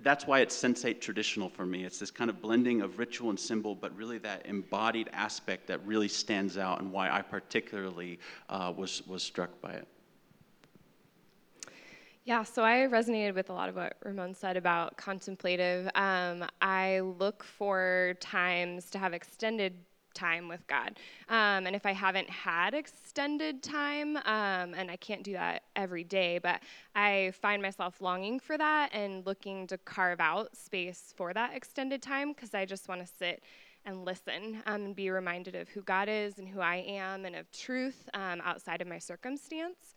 [0.00, 1.84] that's why it's sensate traditional for me.
[1.84, 5.84] It's this kind of blending of ritual and symbol, but really that embodied aspect that
[5.86, 9.88] really stands out, and why I particularly uh, was was struck by it.
[12.24, 15.88] Yeah, so I resonated with a lot of what Ramon said about contemplative.
[15.94, 19.72] Um, I look for times to have extended
[20.18, 20.98] time with God.
[21.28, 26.04] Um, and if I haven't had extended time, um, and I can't do that every
[26.04, 26.60] day, but
[26.94, 32.02] I find myself longing for that and looking to carve out space for that extended
[32.02, 33.42] time because I just want to sit
[33.84, 37.36] and listen um, and be reminded of who God is and who I am and
[37.36, 39.94] of truth um, outside of my circumstance.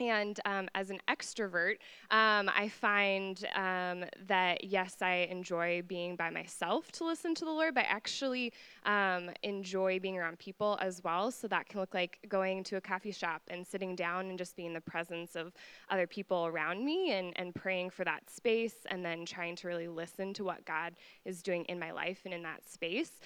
[0.00, 1.76] And um, as an extrovert,
[2.10, 7.50] um, I find um, that yes, I enjoy being by myself to listen to the
[7.50, 8.52] Lord, but I actually
[8.86, 11.30] um, enjoy being around people as well.
[11.30, 14.56] So that can look like going to a coffee shop and sitting down and just
[14.56, 15.52] being in the presence of
[15.90, 19.88] other people around me and, and praying for that space and then trying to really
[19.88, 23.20] listen to what God is doing in my life and in that space.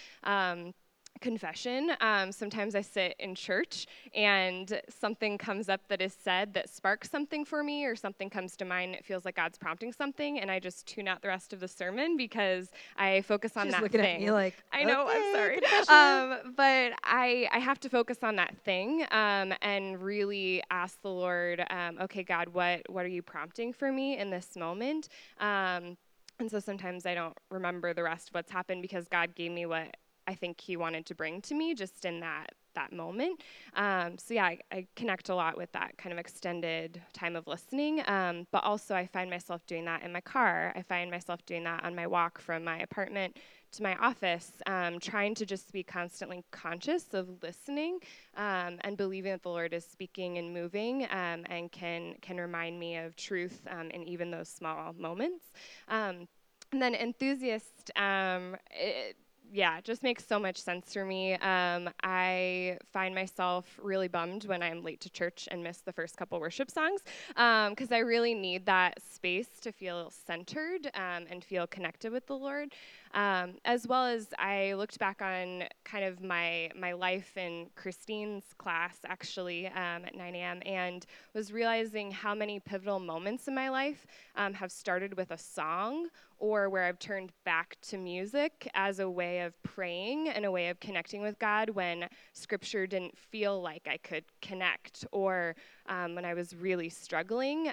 [1.20, 1.92] Confession.
[2.00, 7.11] Um, sometimes I sit in church and something comes up that is said that sparks
[7.11, 8.94] something for me, or something comes to mind.
[8.94, 11.68] It feels like God's prompting something, and I just tune out the rest of the
[11.68, 14.16] sermon because I focus on She's that looking thing.
[14.16, 18.18] at me like, I know, okay, I'm sorry, um, but I I have to focus
[18.22, 23.09] on that thing um, and really ask the Lord, um, okay, God, what what are
[23.09, 25.09] you prompting for me in this moment?
[25.40, 25.96] Um,
[26.40, 29.66] and so sometimes I don't remember the rest of what's happened because God gave me
[29.66, 33.40] what I think he wanted to bring to me just in that that moment.
[33.74, 37.46] Um, so yeah, I, I, connect a lot with that kind of extended time of
[37.46, 38.02] listening.
[38.06, 40.72] Um, but also, I find myself doing that in my car.
[40.76, 43.38] I find myself doing that on my walk from my apartment
[43.72, 47.98] to my office, um, trying to just be constantly conscious of listening
[48.37, 52.78] um, and believing that the Lord is speaking and moving um, and can can remind
[52.78, 55.52] me of truth um, in even those small moments.
[55.88, 59.16] And then enthusiast, it,
[59.54, 61.34] yeah, just makes so much sense for me.
[61.34, 66.16] Um, I find myself really bummed when I'm late to church and miss the first
[66.16, 71.44] couple worship songs because um, I really need that space to feel centered um, and
[71.44, 72.72] feel connected with the Lord.
[73.14, 78.44] Um, as well as I looked back on kind of my my life in Christine's
[78.59, 80.61] class actually um, at 9 a.m.
[80.66, 85.38] and was realizing how many pivotal moments in my life um, have started with a
[85.38, 90.50] song or where I've turned back to music as a way of praying and a
[90.50, 95.55] way of connecting with God when scripture didn't feel like I could connect or
[95.87, 97.70] um, when I was really struggling.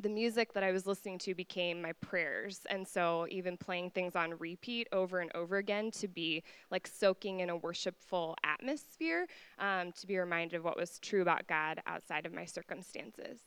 [0.00, 2.60] The music that I was listening to became my prayers.
[2.70, 7.40] And so, even playing things on repeat over and over again to be like soaking
[7.40, 9.26] in a worshipful atmosphere,
[9.58, 13.40] um, to be reminded of what was true about God outside of my circumstances.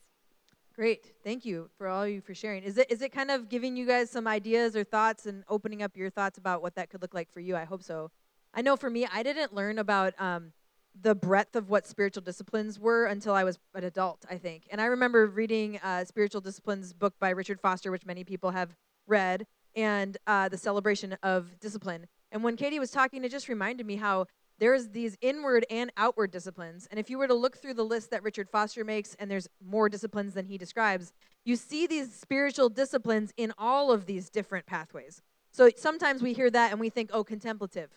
[0.74, 1.14] Great.
[1.24, 2.62] Thank you for all you for sharing.
[2.62, 5.82] Is it is it kind of giving you guys some ideas or thoughts and opening
[5.82, 7.56] up your thoughts about what that could look like for you?
[7.56, 8.10] I hope so.
[8.52, 10.52] I know for me, I didn't learn about um,
[11.00, 14.66] the breadth of what spiritual disciplines were until I was an adult, I think.
[14.70, 18.76] And I remember reading uh, Spiritual Disciplines book by Richard Foster, which many people have
[19.06, 22.06] read, and uh, the celebration of discipline.
[22.30, 24.26] And when Katie was talking, it just reminded me how
[24.58, 26.86] there's these inward and outward disciplines.
[26.90, 29.48] And if you were to look through the list that Richard Foster makes, and there's
[29.64, 31.12] more disciplines than he describes,
[31.44, 35.22] you see these spiritual disciplines in all of these different pathways.
[35.50, 37.90] So sometimes we hear that and we think, oh, contemplative.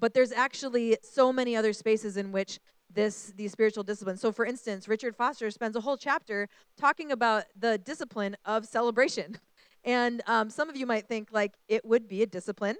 [0.00, 2.58] But there's actually so many other spaces in which
[2.92, 4.20] this these spiritual disciplines.
[4.20, 9.38] So for instance, Richard Foster spends a whole chapter talking about the discipline of celebration.
[9.82, 12.76] And um, some of you might think like it would be a discipline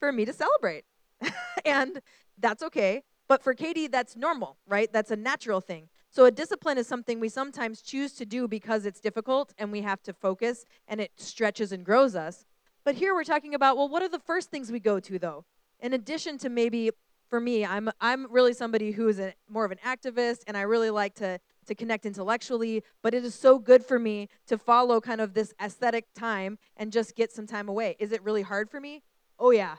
[0.00, 0.84] for me to celebrate.
[1.64, 2.00] and
[2.36, 3.04] that's okay.
[3.28, 4.92] But for Katie, that's normal, right?
[4.92, 5.88] That's a natural thing.
[6.10, 9.82] So a discipline is something we sometimes choose to do because it's difficult and we
[9.82, 12.46] have to focus and it stretches and grows us.
[12.84, 15.44] But here we're talking about, well, what are the first things we go to though?
[15.80, 16.90] In addition to maybe
[17.28, 20.62] for me, I'm I'm really somebody who is a, more of an activist and I
[20.62, 25.00] really like to to connect intellectually, but it is so good for me to follow
[25.00, 27.96] kind of this ascetic time and just get some time away.
[27.98, 29.02] Is it really hard for me?
[29.38, 29.76] Oh yeah.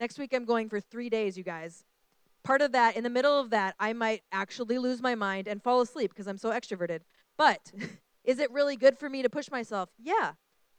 [0.00, 1.84] Next week I'm going for 3 days, you guys
[2.42, 5.62] part of that, in the middle of that, I might actually lose my mind and
[5.62, 7.00] fall asleep because I'm so extroverted.
[7.36, 7.72] But
[8.24, 9.88] is it really good for me to push myself?
[9.98, 10.32] Yeah.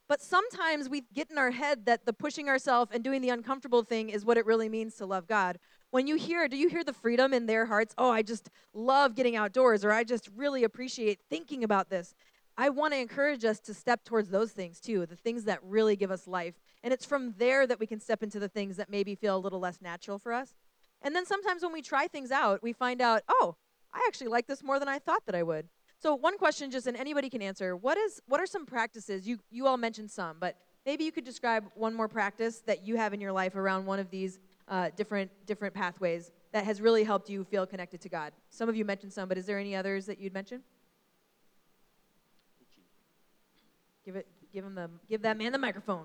[0.10, 3.84] But sometimes we get in our head that the pushing ourselves and doing the uncomfortable
[3.84, 5.58] thing is what it really means to love God.
[5.92, 7.96] When you hear, do you hear the freedom in their hearts?
[7.98, 12.14] Oh, I just love getting outdoors, or I just really appreciate thinking about this.
[12.58, 15.96] I want to encourage us to step towards those things too, the things that really
[15.96, 16.56] give us life.
[16.84, 19.40] And it's from there that we can step into the things that maybe feel a
[19.40, 20.54] little less natural for us.
[21.02, 23.56] And then sometimes when we try things out, we find out, oh,
[23.94, 25.68] I actually like this more than I thought that I would.
[26.04, 29.26] So one question just and anybody can answer, what is what are some practices?
[29.26, 32.98] You you all mentioned some, but maybe you could describe one more practice that you
[32.98, 37.06] have in your life around one of these uh, different different pathways that has really
[37.06, 38.34] helped you feel connected to God.
[38.50, 40.62] Some of you mentioned some, but is there any others that you'd mention?
[44.04, 46.04] Give it give him the give that man the microphone.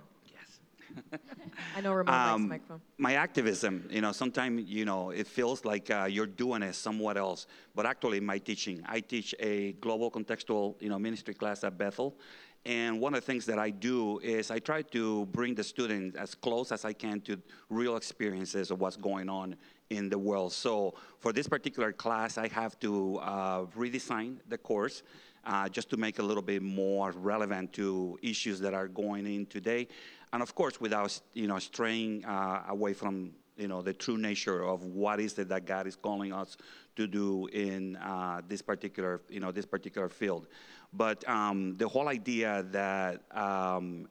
[1.77, 2.81] I know Ramon um, likes microphone.
[2.98, 7.16] My activism, you know, sometimes, you know, it feels like uh, you're doing it somewhat
[7.16, 7.46] else.
[7.74, 12.16] But actually, my teaching, I teach a global contextual, you know, ministry class at Bethel.
[12.64, 16.16] And one of the things that I do is I try to bring the students
[16.16, 19.57] as close as I can to real experiences of what's going on
[19.90, 20.53] in the world.
[20.53, 25.03] So for this particular class, I have to uh, redesign the course.
[25.44, 29.24] Uh, just to make it a little bit more relevant to issues that are going
[29.24, 29.88] in today
[30.33, 34.62] and of course, without you know straying uh, away from you know the true nature
[34.64, 36.57] of what is it that God is calling us
[36.97, 40.47] to do in uh, this particular you know this particular field.
[40.93, 44.09] But um, the whole idea that um,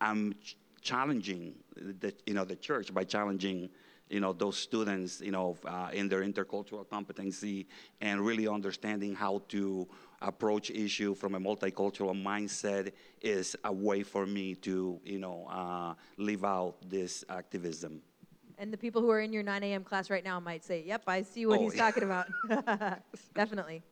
[0.00, 3.70] I'm ch- challenging the you know the church by challenging
[4.08, 7.66] you know those students you know uh, in their intercultural competency
[8.00, 9.88] and really understanding how to
[10.22, 15.94] approach issue from a multicultural mindset is a way for me to, you know, uh,
[16.16, 18.02] live out this activism.
[18.58, 19.84] And the people who are in your 9 a.m.
[19.84, 21.90] class right now might say, "Yep, I see what oh, he's yeah.
[21.90, 22.28] talking about."
[23.34, 23.82] Definitely.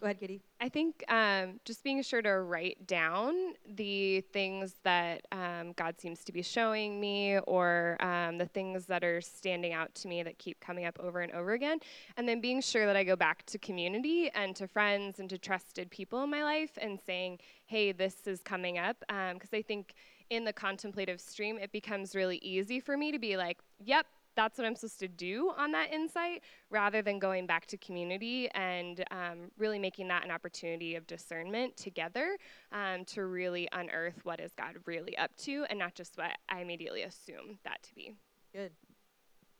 [0.00, 0.40] Go ahead, Kitty.
[0.60, 6.22] I think um, just being sure to write down the things that um, God seems
[6.24, 10.38] to be showing me or um, the things that are standing out to me that
[10.38, 11.80] keep coming up over and over again.
[12.16, 15.38] And then being sure that I go back to community and to friends and to
[15.38, 18.96] trusted people in my life and saying, hey, this is coming up.
[19.00, 19.94] Because um, I think
[20.30, 24.06] in the contemplative stream, it becomes really easy for me to be like, yep,
[24.38, 28.48] that's what I'm supposed to do on that insight rather than going back to community
[28.54, 32.36] and um, really making that an opportunity of discernment together
[32.70, 36.60] um, to really unearth what is God really up to and not just what I
[36.60, 38.14] immediately assume that to be.
[38.54, 38.70] Good.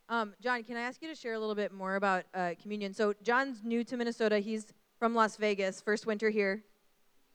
[0.08, 2.94] Um, John, can I ask you to share a little bit more about uh, communion?
[2.94, 4.38] So, John's new to Minnesota.
[4.38, 4.68] He's
[5.00, 6.62] from Las Vegas, first winter here.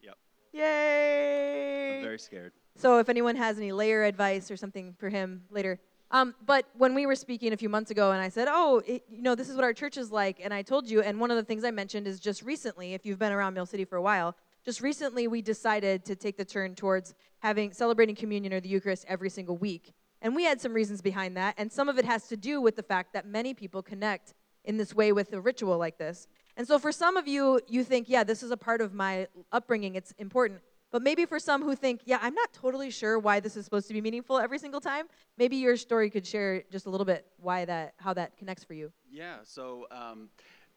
[0.01, 0.15] Yep.
[0.53, 1.97] Yay!
[1.97, 2.53] I'm very scared.
[2.77, 5.81] So, if anyone has any layer advice or something for him later.
[6.13, 9.03] Um, but when we were speaking a few months ago, and I said, "Oh, it,
[9.09, 11.31] you know, this is what our church is like," and I told you, and one
[11.31, 13.95] of the things I mentioned is just recently, if you've been around Mill City for
[13.95, 18.59] a while, just recently we decided to take the turn towards having celebrating communion or
[18.59, 19.95] the Eucharist every single week.
[20.21, 22.75] And we had some reasons behind that, and some of it has to do with
[22.75, 24.35] the fact that many people connect
[24.65, 26.27] in this way with a ritual like this.
[26.55, 29.27] And so for some of you, you think, yeah, this is a part of my
[29.51, 30.61] upbringing, it's important.
[30.93, 33.87] But maybe for some who think, yeah, I'm not totally sure why this is supposed
[33.87, 35.07] to be meaningful every single time,
[35.39, 38.75] maybe your story could share just a little bit why that, how that connects for
[38.75, 38.91] you.
[39.11, 40.29] Yeah, so um,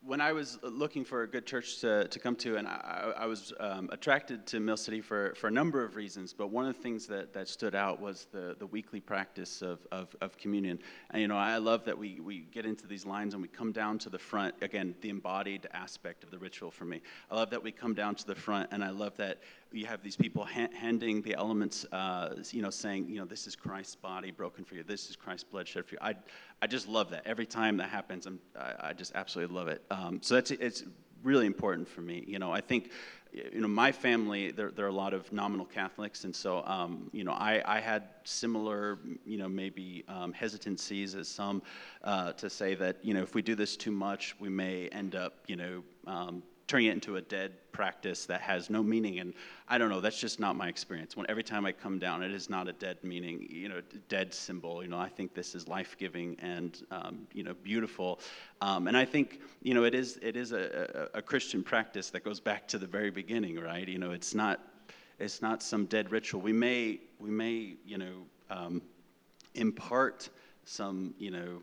[0.06, 3.26] when I was looking for a good church to, to come to, and I, I
[3.26, 6.76] was um, attracted to Mill City for, for a number of reasons, but one of
[6.76, 10.78] the things that, that stood out was the, the weekly practice of, of, of communion.
[11.10, 13.72] And, you know, I love that we, we get into these lines and we come
[13.72, 17.02] down to the front, again, the embodied aspect of the ritual for me.
[17.28, 19.40] I love that we come down to the front, and I love that
[19.72, 23.48] you have these people ha- handing the elements, uh, you know, saying, you know, this
[23.48, 25.98] is Christ's body broken for you, this is Christ's blood shed for you.
[26.00, 26.14] I,
[26.62, 27.26] I just love that.
[27.26, 29.82] Every time that happens, I'm, I, I just absolutely love it.
[29.90, 30.84] Um, so that's it's
[31.22, 32.24] really important for me.
[32.26, 32.92] You know, I think,
[33.32, 37.10] you know, my family there, there are a lot of nominal Catholics, and so um,
[37.12, 41.62] you know, I, I had similar, you know, maybe um, hesitancies as some
[42.04, 45.14] uh, to say that you know if we do this too much, we may end
[45.14, 45.82] up, you know.
[46.06, 49.18] Um, turning it into a dead practice that has no meaning.
[49.18, 49.34] And
[49.68, 51.16] i don't know that's just not my experience.
[51.16, 54.32] When every time i come down it is not a dead meaning you know dead
[54.32, 54.82] symbol.
[54.82, 58.20] You know i think this is life-giving and um, you know beautiful.
[58.60, 62.10] Um, and i think you know it is it is a, a, a christian practice
[62.10, 63.88] that goes back to the very beginning right?
[63.88, 64.60] You know it's not
[65.18, 66.40] it's not some dead ritual.
[66.40, 68.82] We may we may you know um,
[69.54, 70.28] impart
[70.64, 71.62] some you know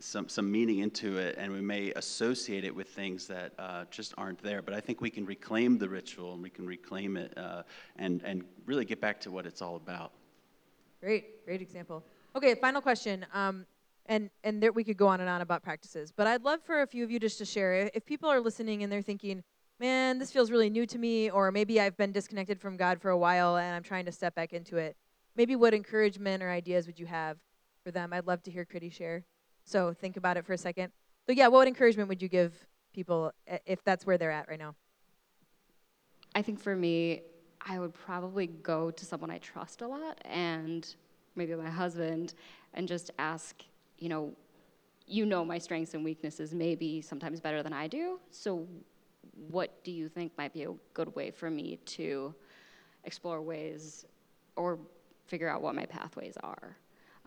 [0.00, 4.14] some, some meaning into it, and we may associate it with things that uh, just
[4.16, 4.62] aren't there.
[4.62, 7.62] But I think we can reclaim the ritual and we can reclaim it uh,
[7.96, 10.12] and, and really get back to what it's all about.
[11.00, 12.04] Great, great example.
[12.36, 13.26] Okay, final question.
[13.32, 13.66] Um,
[14.06, 16.82] and and there, we could go on and on about practices, but I'd love for
[16.82, 17.90] a few of you just to share.
[17.94, 19.42] If people are listening and they're thinking,
[19.78, 23.10] man, this feels really new to me, or maybe I've been disconnected from God for
[23.10, 24.96] a while and I'm trying to step back into it,
[25.36, 27.36] maybe what encouragement or ideas would you have
[27.84, 28.12] for them?
[28.12, 29.24] I'd love to hear Critty share.
[29.68, 30.92] So think about it for a second.
[31.26, 32.54] So, yeah, what encouragement would you give
[32.94, 33.32] people
[33.66, 34.74] if that's where they're at right now?
[36.34, 37.20] I think for me,
[37.60, 40.94] I would probably go to someone I trust a lot and
[41.36, 42.32] maybe my husband
[42.72, 43.62] and just ask,
[43.98, 44.32] you know,
[45.06, 48.20] you know my strengths and weaknesses maybe sometimes better than I do.
[48.30, 48.66] So,
[49.48, 52.34] what do you think might be a good way for me to
[53.04, 54.06] explore ways
[54.56, 54.78] or
[55.26, 56.76] figure out what my pathways are?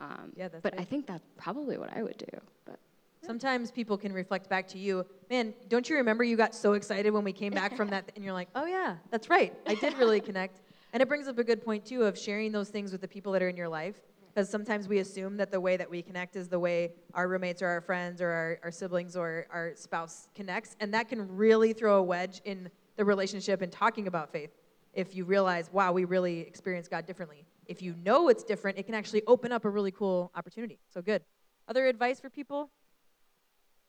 [0.01, 0.79] Um, yeah, that's but.
[0.79, 2.39] I think that's probably what I would do.
[2.65, 2.79] But
[3.25, 5.53] sometimes people can reflect back to you, man.
[5.69, 8.33] Don't you remember you got so excited when we came back from that, and you're
[8.33, 10.61] like, oh yeah, that's right, I did really connect.
[10.93, 13.31] And it brings up a good point too of sharing those things with the people
[13.33, 13.95] that are in your life,
[14.33, 17.61] because sometimes we assume that the way that we connect is the way our roommates
[17.61, 21.73] or our friends or our, our siblings or our spouse connects, and that can really
[21.73, 24.49] throw a wedge in the relationship and talking about faith.
[24.93, 28.83] If you realize, wow, we really experience God differently if you know it's different, it
[28.83, 30.79] can actually open up a really cool opportunity.
[30.93, 31.23] So good.
[31.67, 32.69] Other advice for people?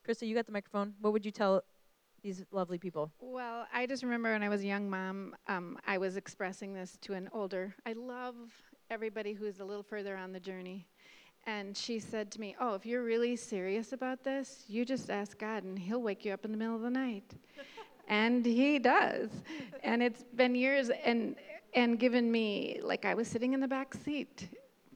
[0.06, 0.94] Krista, you got the microphone.
[1.00, 1.62] What would you tell
[2.22, 3.10] these lovely people?
[3.20, 6.98] Well, I just remember when I was a young mom, um, I was expressing this
[7.02, 7.74] to an older.
[7.86, 8.36] I love
[8.90, 10.86] everybody who's a little further on the journey.
[11.44, 15.38] And she said to me, Oh, if you're really serious about this, you just ask
[15.38, 17.34] God and He'll wake you up in the middle of the night.
[18.08, 19.30] and He does.
[19.82, 20.90] And it's been years.
[21.04, 21.34] And
[21.74, 24.48] and given me like I was sitting in the back seat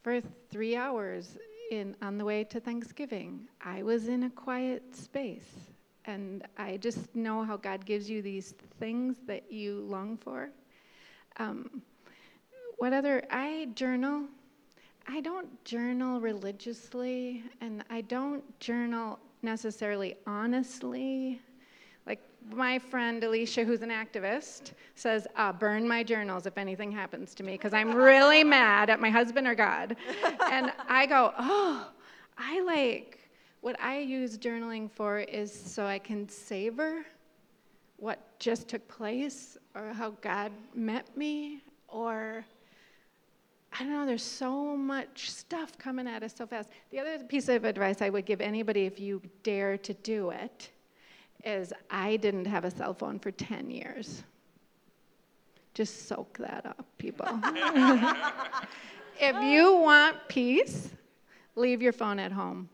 [0.02, 0.20] for
[0.50, 1.36] three hours
[1.70, 3.48] in on the way to Thanksgiving.
[3.64, 5.70] I was in a quiet space,
[6.04, 10.50] and I just know how God gives you these things that you long for.
[11.38, 11.82] Um,
[12.78, 13.22] what other?
[13.30, 14.24] I journal.
[15.08, 21.40] I don't journal religiously, and I don't journal necessarily honestly
[22.51, 27.42] my friend Alicia, who's an activist, says, uh, burn my journals if anything happens to
[27.42, 29.97] me because I'm really mad at my husband or God.
[30.51, 31.88] and I go, oh,
[32.38, 33.18] I like,
[33.61, 37.05] what I use journaling for is so I can savor
[37.99, 42.44] what just took place or how God met me or
[43.72, 46.70] I don't know, there's so much stuff coming at us so fast.
[46.90, 50.70] The other piece of advice I would give anybody if you dare to do it
[51.47, 54.24] is I didn't have a cell phone for 10 years.
[55.72, 57.26] Just soak that up, people.
[59.20, 60.90] if you want peace,
[61.55, 62.68] leave your phone at home.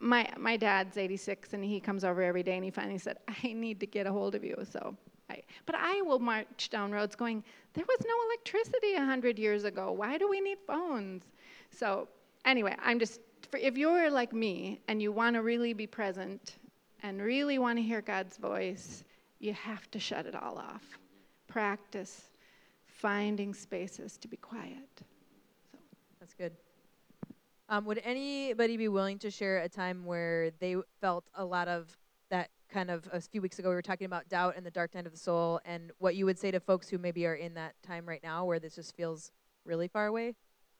[0.00, 3.52] My, my dad's 86 and he comes over every day and he finally said, I
[3.52, 4.56] need to get a hold of you.
[4.68, 4.96] So
[5.30, 7.44] I, but I will march down roads going,
[7.74, 9.92] there was no electricity 100 years ago.
[9.92, 11.22] Why do we need phones?
[11.70, 12.08] So,
[12.44, 16.56] anyway, I'm just, for, if you're like me and you want to really be present
[17.02, 19.04] and really want to hear God's voice,
[19.38, 20.98] you have to shut it all off.
[21.48, 22.30] Practice
[22.84, 24.88] finding spaces to be quiet.
[24.98, 25.78] So.
[26.20, 26.52] That's good.
[27.68, 31.96] Um, would anybody be willing to share a time where they felt a lot of
[32.30, 34.94] that kind of a few weeks ago we were talking about doubt and the dark
[34.94, 37.54] night of the soul and what you would say to folks who maybe are in
[37.54, 39.32] that time right now where this just feels
[39.64, 40.34] really far away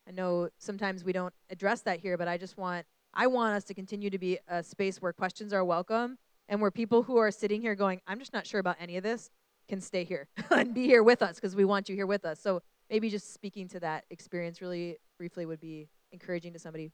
[0.06, 3.64] i know sometimes we don't address that here but i just want i want us
[3.64, 7.30] to continue to be a space where questions are welcome and where people who are
[7.30, 9.30] sitting here going i'm just not sure about any of this
[9.68, 12.40] can stay here and be here with us because we want you here with us
[12.40, 16.90] so maybe just speaking to that experience really briefly would be encouraging to somebody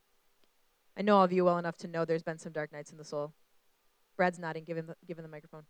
[0.96, 2.98] i know all of you well enough to know there's been some dark nights in
[2.98, 3.32] the soul
[4.16, 4.64] Brad's nodding.
[4.64, 5.62] Give him the, give him the microphone.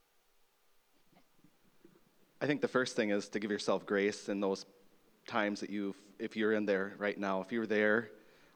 [2.40, 4.66] I think the first thing is to give yourself grace in those
[5.26, 8.11] times that you've, if you're in there right now, if you're there,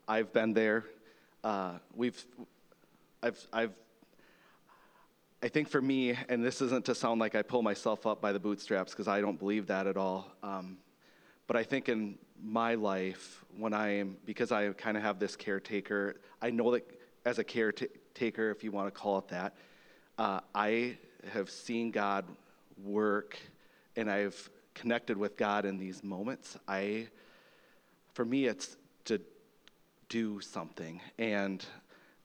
[0.06, 0.84] I've been there.
[1.42, 2.22] Uh, we've,
[3.22, 3.72] I've, I've,
[5.42, 8.32] I think for me, and this isn't to sound like I pull myself up by
[8.32, 10.30] the bootstraps because I don't believe that at all.
[10.42, 10.76] Um,
[11.46, 15.36] but I think in my life, when I am, because I kind of have this
[15.36, 16.86] caretaker, I know that
[17.24, 19.54] as a caretaker, if you want to call it that,
[20.18, 20.98] uh, I
[21.32, 22.26] have seen God
[22.84, 23.38] work
[23.96, 26.58] and I've connected with God in these moments.
[26.68, 27.08] I,
[28.12, 28.76] for me, it's
[29.06, 29.20] to
[30.10, 31.00] do something.
[31.18, 31.64] And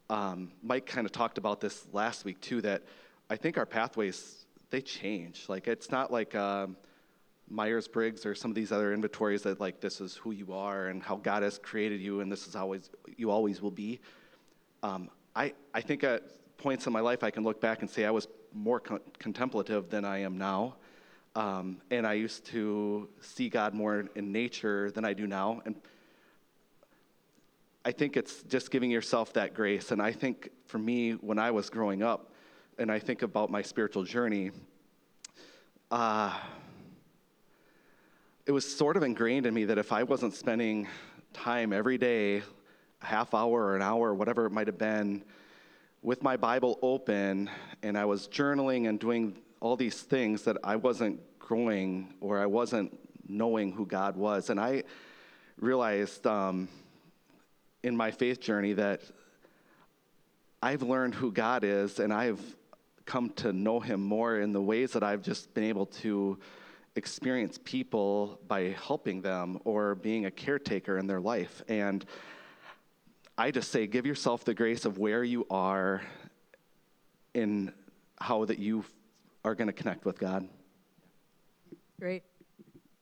[0.09, 2.59] um, Mike kind of talked about this last week too.
[2.61, 2.83] That
[3.29, 5.45] I think our pathways they change.
[5.47, 6.75] Like it's not like um,
[7.49, 10.87] Myers Briggs or some of these other inventories that like this is who you are
[10.87, 14.01] and how God has created you and this is always you always will be.
[14.83, 16.23] Um, I I think at
[16.57, 19.89] points in my life I can look back and say I was more con- contemplative
[19.89, 20.75] than I am now.
[21.35, 25.61] Um, and I used to see God more in nature than I do now.
[25.65, 25.75] And
[27.87, 29.91] I think it's just giving yourself that grace.
[29.91, 32.31] And I think for me, when I was growing up,
[32.79, 34.49] and I think about my spiritual journey,
[35.91, 36.35] uh,
[38.47, 40.87] it was sort of ingrained in me that if I wasn't spending
[41.31, 42.37] time every day,
[43.03, 45.23] a half hour or an hour, whatever it might have been,
[46.01, 47.51] with my Bible open
[47.83, 52.47] and I was journaling and doing all these things that I wasn't growing or I
[52.47, 54.49] wasn't knowing who God was.
[54.49, 54.83] And I
[55.59, 56.67] realized um,
[57.85, 58.99] in my faith journey that
[60.61, 62.41] I've learned who God is and I've
[63.05, 66.39] come to know Him more in the ways that I've just been able to
[66.95, 71.61] experience people by helping them or being a caretaker in their life.
[71.67, 72.03] And
[73.37, 76.01] I just say, give yourself the grace of where you are
[77.35, 77.71] in
[78.19, 78.83] how that you
[79.43, 80.47] are going to connect with God.
[81.99, 82.23] Great.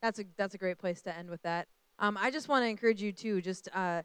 [0.01, 1.69] That's a that's a great place to end with that.
[1.99, 3.41] Um, I just want to encourage you too.
[3.41, 4.01] Just uh,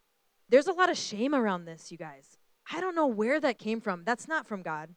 [0.49, 2.39] there's a lot of shame around this, you guys.
[2.73, 4.03] I don't know where that came from.
[4.05, 4.91] That's not from God.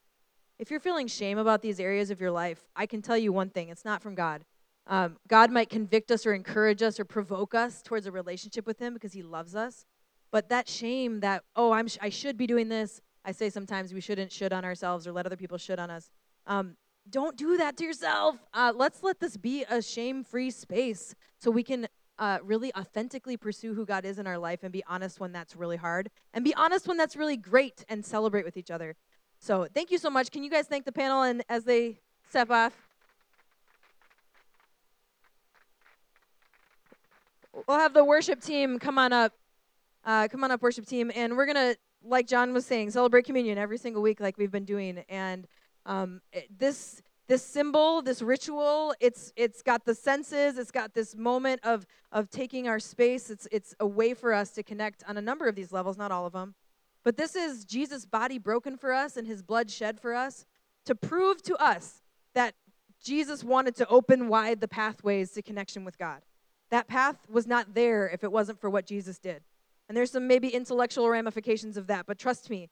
[0.60, 3.50] If you're feeling shame about these areas of your life, I can tell you one
[3.50, 4.46] thing: it's not from God.
[4.88, 8.80] Um, God might convict us or encourage us or provoke us towards a relationship with
[8.80, 9.86] Him because He loves us.
[10.32, 13.94] But that shame that, oh, I'm sh- I should be doing this, I say sometimes
[13.94, 16.10] we shouldn't should on ourselves or let other people should on us.
[16.48, 16.76] Um,
[17.10, 18.38] don't do that to yourself.
[18.54, 21.88] Uh, let's let this be a shame free space so we can
[22.22, 25.56] uh, really authentically pursue who God is in our life and be honest when that's
[25.56, 28.96] really hard and be honest when that's really great and celebrate with each other.
[29.40, 30.30] So thank you so much.
[30.30, 31.98] Can you guys thank the panel and as they
[32.30, 32.74] step off?
[37.68, 39.34] We'll have the worship team come on up.
[40.06, 43.60] Uh, come on up, worship team, and we're gonna, like John was saying, celebrate communion
[43.60, 45.04] every single week, like we've been doing.
[45.10, 45.48] And
[45.86, 46.22] um,
[46.56, 51.86] this this symbol, this ritual, it's it's got the senses, it's got this moment of
[52.12, 53.30] of taking our space.
[53.30, 56.12] It's it's a way for us to connect on a number of these levels, not
[56.12, 56.56] all of them.
[57.06, 60.46] But this is Jesus' body broken for us and his blood shed for us
[60.84, 62.04] to prove to us
[62.34, 62.54] that
[63.02, 66.24] Jesus wanted to open wide the pathways to connection with God.
[66.70, 69.42] That path was not there if it wasn't for what Jesus did.
[69.88, 72.70] And there's some maybe intellectual ramifications of that, but trust me,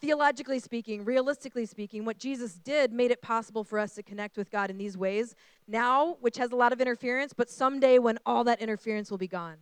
[0.00, 4.50] theologically speaking, realistically speaking, what Jesus did made it possible for us to connect with
[4.50, 5.34] God in these ways
[5.68, 9.28] now, which has a lot of interference, but someday when all that interference will be
[9.28, 9.58] gone.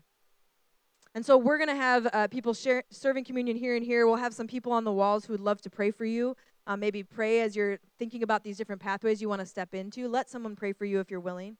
[1.14, 4.06] And so we're going to have uh, people share, serving communion here and here.
[4.06, 6.36] We'll have some people on the walls who would love to pray for you.
[6.66, 10.06] Uh, maybe pray as you're thinking about these different pathways you want to step into.
[10.06, 11.56] Let someone pray for you if you're willing.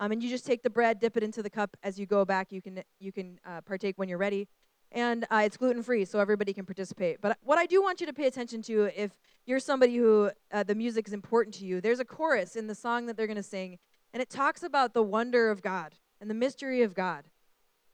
[0.00, 2.24] Um, and you just take the bread, dip it into the cup as you go
[2.24, 2.52] back.
[2.52, 4.46] You can you can uh, partake when you're ready,
[4.92, 7.20] and uh, it's gluten free, so everybody can participate.
[7.20, 9.12] But what I do want you to pay attention to, if
[9.46, 12.74] you're somebody who uh, the music is important to you, there's a chorus in the
[12.74, 13.78] song that they're going to sing,
[14.12, 17.24] and it talks about the wonder of God and the mystery of God.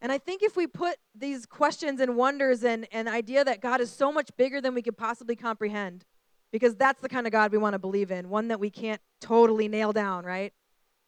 [0.01, 3.81] And I think if we put these questions and wonders and an idea that God
[3.81, 6.05] is so much bigger than we could possibly comprehend,
[6.53, 9.01] because that's the kind of God we want to believe in, one that we can't
[9.21, 10.53] totally nail down, right?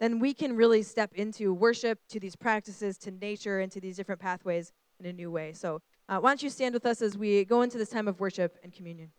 [0.01, 3.97] Then we can really step into worship, to these practices, to nature, and to these
[3.97, 5.53] different pathways in a new way.
[5.53, 8.21] So, uh, why don't you stand with us as we go into this time of
[8.21, 9.11] worship and communion?